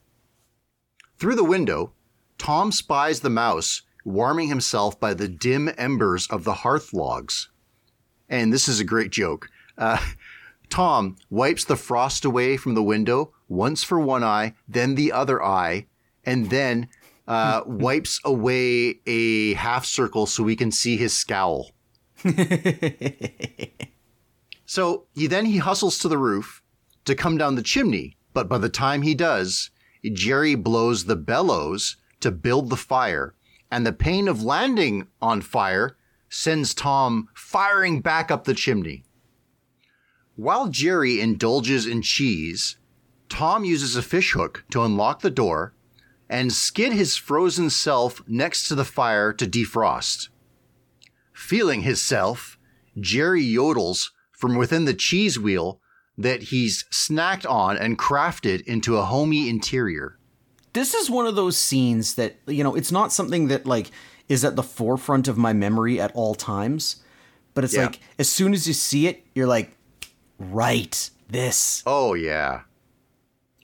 [1.17, 1.93] Through the window,
[2.37, 7.49] Tom spies the mouse warming himself by the dim embers of the hearth logs.
[8.29, 9.49] And this is a great joke.
[9.79, 9.97] Uh,
[10.69, 15.43] Tom wipes the frost away from the window, once for one eye, then the other
[15.43, 15.87] eye,
[16.23, 16.89] and then
[17.27, 21.71] uh, wipes away a half circle so we can see his scowl.
[24.67, 26.61] So he then he hustles to the roof
[27.07, 29.71] to come down the chimney, but by the time he does,
[30.13, 33.33] Jerry blows the bellows to build the fire,
[33.71, 35.97] and the pain of landing on fire
[36.29, 39.05] sends Tom firing back up the chimney.
[40.35, 42.77] While Jerry indulges in cheese,
[43.29, 45.73] Tom uses a fishhook to unlock the door
[46.29, 50.27] and skid his frozen self next to the fire to defrost.
[51.33, 52.57] Feeling his self,
[52.99, 55.79] Jerry yodels from within the cheese wheel
[56.17, 60.17] that he's snacked on and crafted into a homey interior.
[60.73, 63.91] this is one of those scenes that you know it's not something that like
[64.29, 66.97] is at the forefront of my memory at all times
[67.53, 67.85] but it's Yeah.
[67.85, 69.75] like as soon as you see it you're like
[70.39, 72.61] right this Oh, yeah.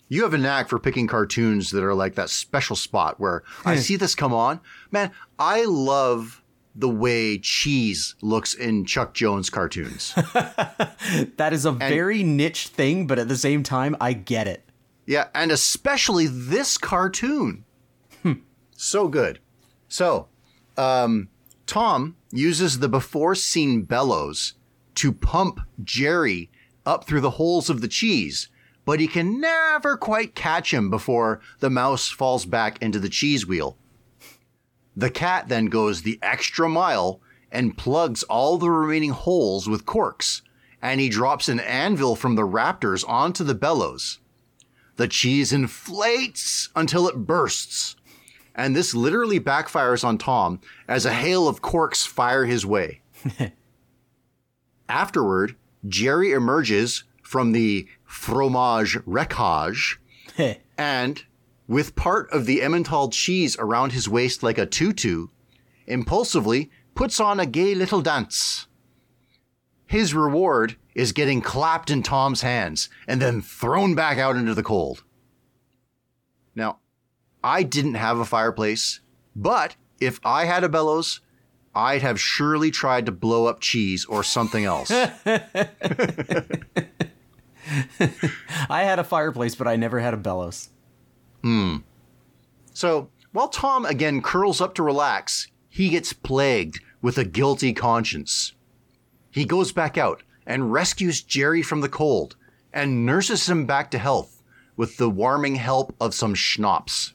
[0.10, 3.78] You have a knack for picking cartoons that are like that special spot where I
[3.78, 4.60] see this come on.
[4.92, 6.43] Man, I love
[6.76, 10.14] the way cheese looks in Chuck Jones cartoons.
[11.38, 14.64] that is a very niche thing but at the same time i get it
[15.06, 17.66] Yeah, and especially this cartoon.
[18.76, 19.40] So good.
[19.88, 20.28] So,
[20.78, 21.30] um,
[21.66, 24.54] Tom uses the before seen bellows
[24.96, 26.50] to pump Jerry
[26.86, 28.50] up through the holes of the cheese,
[28.86, 33.46] but he can never quite catch him before the mouse falls back into the cheese
[33.46, 33.78] wheel.
[34.96, 37.20] The cat then goes the extra mile
[37.52, 40.42] and plugs all the remaining holes with corks,
[40.82, 44.20] and he drops an anvil from the raptors onto the bellows.
[44.96, 47.96] the cheese inflates until it bursts.
[48.56, 53.02] And this literally backfires on Tom as a hail of corks fire his way.
[54.90, 55.56] Afterward,
[55.88, 60.00] Jerry emerges from the fromage wreckage
[60.78, 61.24] and,
[61.68, 65.28] with part of the Emmental cheese around his waist like a tutu,
[65.88, 68.68] impulsively puts on a gay little dance.
[69.86, 74.64] His reward is getting clapped in Tom's hands and then thrown back out into the
[74.64, 75.04] cold.
[76.56, 76.80] Now,
[77.44, 79.02] I didn't have a fireplace,
[79.36, 81.22] but if I had a bellows,
[81.76, 84.92] I'd have surely tried to blow up cheese or something else.
[84.92, 85.08] I
[88.70, 90.70] had a fireplace, but I never had a bellows.
[91.44, 91.78] Hmm.
[92.74, 98.54] So, while Tom again curls up to relax, he gets plagued with a guilty conscience.
[99.30, 102.36] He goes back out and rescues Jerry from the cold
[102.72, 104.42] and nurses him back to health
[104.76, 107.14] with the warming help of some schnapps.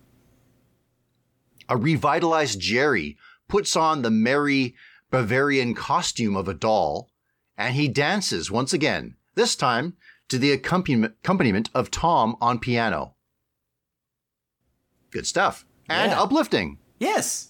[1.69, 3.17] A revitalized Jerry
[3.49, 4.75] puts on the merry
[5.11, 7.11] Bavarian costume of a doll
[7.57, 9.97] and he dances once again, this time
[10.29, 13.15] to the accompaniment of Tom on piano.
[15.11, 15.65] Good stuff.
[15.89, 16.21] And Yeah.
[16.23, 16.79] uplifting.
[17.01, 17.49] Yes.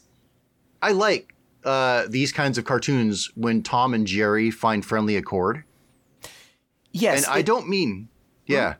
[0.80, 5.64] I like uh, these kinds of cartoons when Tom and Jerry find friendly accord.
[6.92, 7.24] Yes.
[7.24, 8.08] And I don't mean,
[8.46, 8.74] yeah.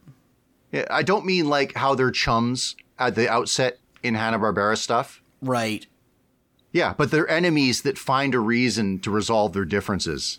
[0.73, 5.23] yeah, I don't mean like how they're chums at the outset in Hanna Barbera stuff.
[5.43, 5.87] Right.
[6.73, 10.39] Yeah, but they're enemies that find a reason to resolve their differences.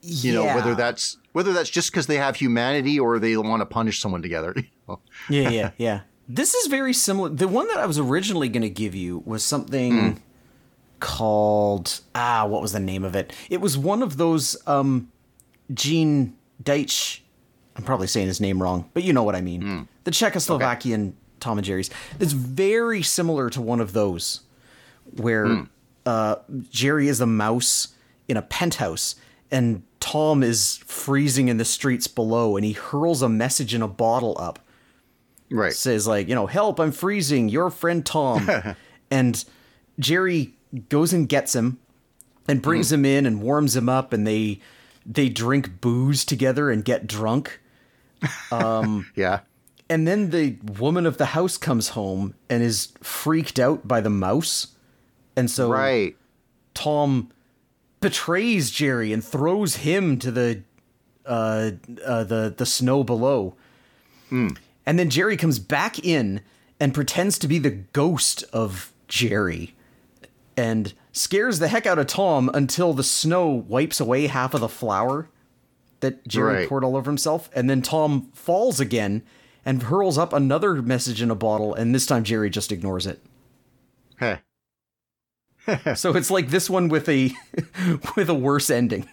[0.00, 3.66] You know, whether that's whether that's just because they have humanity or they want to
[3.66, 4.54] punish someone together.
[5.28, 6.00] yeah, yeah, yeah.
[6.28, 7.28] This is very similar.
[7.28, 10.22] The one that I was originally going to give you was something
[11.00, 13.32] called ah, what was the name of it?
[13.50, 15.10] It was one of those um
[15.74, 17.20] Gene Deitch.
[17.76, 19.88] I'm probably saying his name wrong, but you know what I mean.
[20.04, 21.90] The Czechoslovakian Tom and Jerry's.
[22.20, 24.40] It's very similar to one of those
[25.16, 25.66] where
[26.06, 26.36] uh,
[26.70, 27.88] Jerry is a mouse
[28.28, 29.16] in a penthouse
[29.50, 33.88] and Tom is freezing in the streets below and he hurls a message in a
[33.88, 34.60] bottle up
[35.52, 35.72] right.
[35.72, 38.48] says like you know help i'm freezing your friend tom
[39.10, 39.44] and
[39.98, 40.54] jerry
[40.88, 41.78] goes and gets him
[42.48, 44.60] and brings him in and warms him up and they
[45.06, 47.60] they drink booze together and get drunk
[48.50, 49.40] um Yeah.
[49.90, 54.10] and then the woman of the house comes home and is freaked out by the
[54.10, 54.68] mouse
[55.36, 56.16] and so Right.
[56.74, 57.30] tom
[58.00, 60.62] betrays jerry and throws him to the
[61.24, 61.70] uh,
[62.04, 63.54] uh the the snow below
[64.86, 66.40] and then jerry comes back in
[66.80, 69.74] and pretends to be the ghost of jerry
[70.56, 74.68] and scares the heck out of tom until the snow wipes away half of the
[74.68, 75.28] flour
[76.00, 76.68] that jerry Right.
[76.68, 79.22] poured all over himself and then tom falls again
[79.64, 83.20] and hurls up another message in a bottle and this time jerry just ignores it
[84.16, 84.38] Heh.
[85.94, 87.30] so it's like this one with a
[88.16, 89.08] with a worse ending.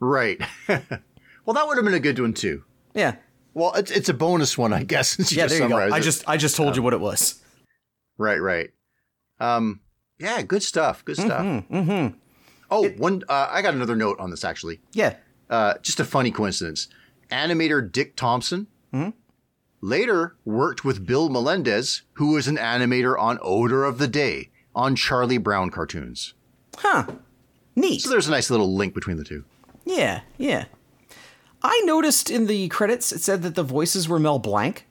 [0.00, 0.40] Right.
[0.68, 2.64] well, that would have been a good one too.
[2.94, 3.16] Yeah.
[3.54, 5.08] Well, it's it's a bonus one, I guess.
[5.16, 5.78] Since you Yeah, just there you go.
[5.94, 6.02] I it.
[6.02, 7.42] just I just told you what it was.
[8.16, 8.70] Right, right.
[9.40, 9.80] Um,
[10.18, 11.04] yeah, good stuff.
[11.04, 11.42] Good stuff.
[11.42, 12.16] Mm-hmm.
[12.70, 13.22] Oh, one.
[13.28, 14.80] Uh, I got another note on this actually.
[14.92, 15.14] Yeah.
[15.48, 16.88] Uh, just a funny coincidence.
[17.30, 19.10] Animator Dick Thompson Mm-hmm.
[19.82, 24.96] later worked with Bill Melendez, who was an animator on Odor of the Day on
[24.96, 26.34] Charlie Brown cartoons.
[26.76, 27.04] Huh.
[27.76, 28.00] Neat.
[28.02, 29.44] So there's a nice little link between the two.
[29.84, 30.64] Yeah, yeah.
[31.62, 34.86] I noticed in the credits it said that the voices were Mel Blanc,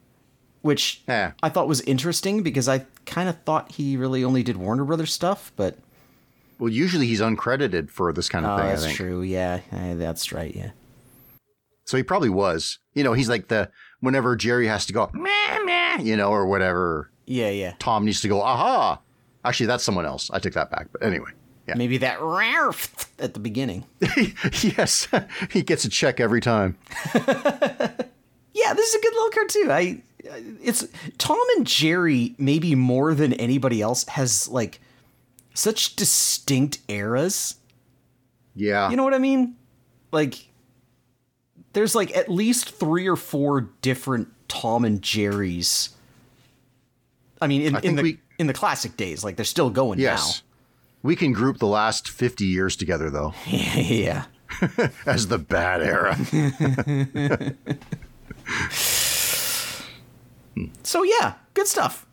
[0.61, 1.31] which Yeah.
[1.41, 5.14] I thought was interesting because I kind of thought he really only did Warner Brothers
[5.14, 5.77] stuff, but
[6.60, 8.68] Well, usually he's uncredited for this kind of oh, thing.
[8.69, 8.98] that's I think.
[8.98, 9.22] true.
[9.22, 10.53] Yeah, that's right.
[10.56, 10.72] Yeah.
[11.85, 12.80] So he probably was.
[12.94, 13.72] You know, he's like the
[14.02, 17.11] whenever Jerry has to go, meh, meh, you know, or whatever.
[17.26, 17.73] Yeah, yeah.
[17.80, 18.99] Tom needs to go, aha.
[19.45, 20.30] Actually, that's someone else.
[20.31, 20.88] I took that back.
[20.91, 21.31] But anyway,
[21.68, 21.76] yeah.
[21.76, 23.85] Maybe that Ralph at the beginning.
[24.61, 25.07] yes,
[25.52, 26.77] he gets a check every time.
[28.53, 29.72] Yeah, this is a good little cartoon.
[29.72, 30.02] I
[30.64, 30.85] it's
[31.19, 34.81] Tom and Jerry maybe more than anybody else has like
[35.53, 37.56] such distinct eras.
[38.56, 38.89] Yeah.
[38.89, 39.56] You know what I mean?
[40.11, 40.48] Like
[41.73, 45.89] there's like at least 3 or 4 different Tom and Jerrys.
[47.39, 50.41] I mean in, in the we- in the classic days like they're still going yes.
[51.03, 54.26] We can group the last 50 years together, though, yeah.
[55.06, 56.18] as the bad era.
[60.84, 62.06] So yeah, good stuff.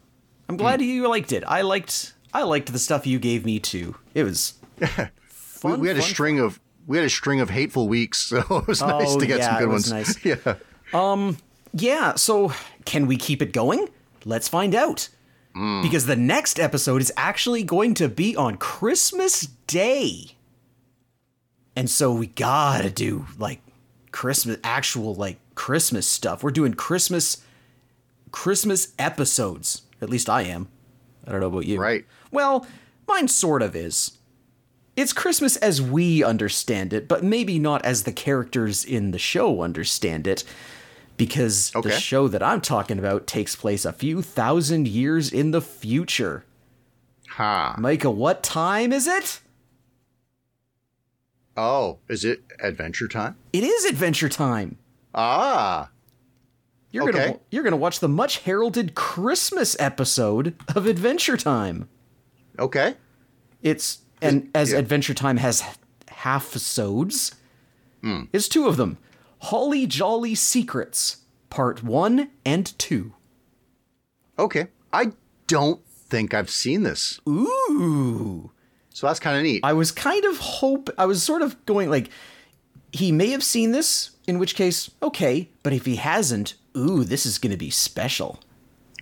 [0.48, 0.86] I'm glad hmm.
[0.86, 1.44] you liked it.
[1.47, 3.97] I liked I liked the stuff you gave me too.
[4.15, 4.86] It was we,
[5.28, 8.39] fun, we had a fun, string of we had a string of hateful weeks, so
[8.39, 10.24] it was oh, nice Oh, to get yeah, some it good was ones.
[10.24, 10.24] nice.
[10.24, 10.55] Yeah.
[10.93, 11.39] Um,
[11.73, 12.52] yeah, so
[12.85, 13.89] can we keep it going?
[14.24, 15.09] Let's find out.
[15.56, 15.82] Mm.
[15.82, 20.36] Because the next episode is actually going to be on Christmas Day.
[21.76, 23.60] And so we gotta do like
[24.10, 26.43] Christmas, actual like Christmas stuff.
[26.43, 27.39] We're doing Christmas,
[28.31, 29.82] Christmas episodes.
[30.01, 30.68] At least I am.
[31.26, 31.81] I don't know about you.
[31.81, 32.05] Right.
[32.31, 32.66] Well,
[33.09, 34.18] mine sort of is.
[34.97, 39.62] It's Christmas as we understand it, but maybe not as the characters in the show
[39.62, 40.44] understand it.
[41.16, 41.91] Because Okay.
[41.91, 46.45] the show that I'm talking about takes place a few thousand years in the future.
[47.31, 47.77] Ha.
[47.78, 49.41] Micah, what time is it?
[51.57, 53.36] Oh, is it adventure time?
[53.53, 54.77] It is adventure time.
[55.15, 55.91] Ah.
[56.91, 61.89] You're gonna you're gonna watch the much heralded Christmas episode of Adventure Time.
[62.59, 62.95] Okay.
[63.62, 64.78] It's and as yeah.
[64.78, 65.61] Adventure Time has
[66.09, 67.35] half episodes,
[68.32, 68.99] it's two of them.
[69.44, 71.18] Holly Jolly Secrets,
[71.50, 73.12] Part One and Two.
[74.38, 74.68] Okay.
[74.92, 75.12] I
[75.46, 77.20] don't think I've seen this.
[77.28, 78.50] Ooh.
[78.90, 79.60] So that's kind of neat.
[79.62, 82.08] I was kind of hope I was sort of going like
[82.92, 87.26] he may have seen this, in which case, okay, but if he hasn't, ooh, this
[87.26, 88.40] is gonna be special.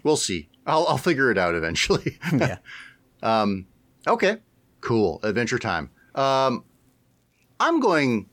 [0.03, 0.49] we'll see.
[0.67, 2.19] I'll, I'll figure it out eventually.
[2.33, 2.59] Yeah.
[3.23, 3.67] Um,
[4.09, 4.39] okay.
[4.81, 5.21] Cool.
[5.23, 5.91] Adventure time.
[6.17, 6.65] Um,
[7.61, 8.29] I'm going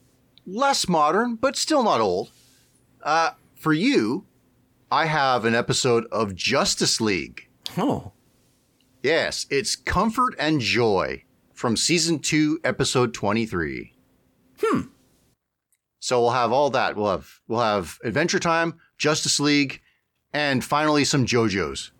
[0.49, 2.31] less modern, but still not old.
[3.03, 4.25] Uh, for you,
[4.91, 7.47] I have an episode of Justice League.
[7.77, 8.11] Oh.
[9.03, 11.23] Yes, it's Comfort and Joy
[11.53, 13.93] from season two, episode 23.
[14.61, 14.81] Hmm.
[15.99, 16.95] So we'll have all that.
[16.95, 19.81] We'll have we'll have Adventure Time, Justice League,
[20.33, 21.91] and finally some JoJo's.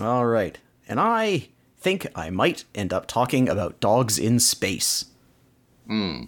[0.00, 0.58] All right.
[0.88, 5.06] And I think I might end up talking about dogs in space.
[5.86, 6.24] Hmm.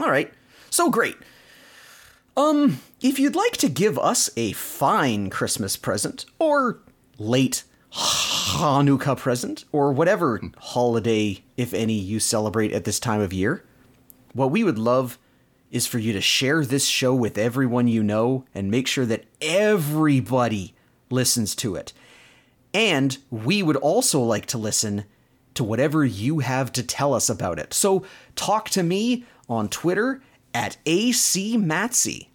[0.00, 0.32] All right.
[0.70, 1.16] So great.
[2.36, 6.78] Um, if you'd like to give us a fine Christmas present or
[7.18, 13.64] late Hanukkah present or whatever holiday if any you celebrate at this time of year,
[14.32, 15.18] what we would love
[15.70, 19.24] is for you to share this show with everyone you know and make sure that
[19.40, 20.74] everybody
[21.10, 21.92] listens to it.
[22.72, 25.04] And we would also like to listen
[25.54, 27.74] to whatever you have to tell us about it.
[27.74, 28.04] So
[28.36, 30.22] talk to me on Twitter
[30.54, 32.28] at ACMatsy.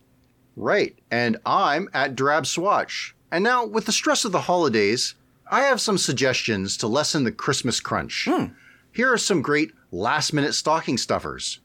[0.55, 0.97] Right.
[1.11, 3.15] And I'm at Drab Swatch.
[3.31, 5.15] And now, with the stress of the holidays,
[5.49, 8.27] I have some suggestions to lessen the Christmas crunch.
[8.29, 8.45] Hmm.
[8.91, 11.59] Here are some great last minute stocking stuffers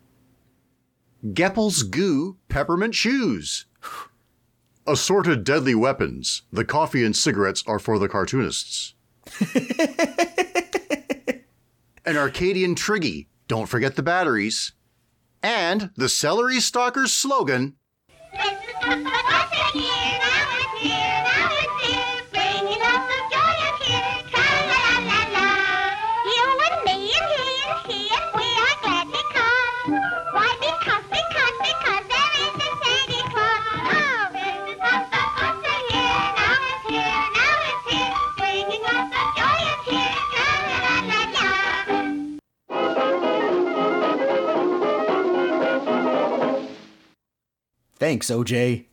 [1.33, 3.67] Geppel's Goo Peppermint Shoes.
[4.87, 6.43] Assorted deadly weapons.
[6.53, 8.95] The coffee and cigarettes are for the cartoonists.
[12.05, 13.27] An Arcadian Triggy.
[13.47, 14.73] Don't forget the batteries.
[15.43, 17.77] And the Celery Stalker's slogan
[48.03, 48.92] Thanks, OJ.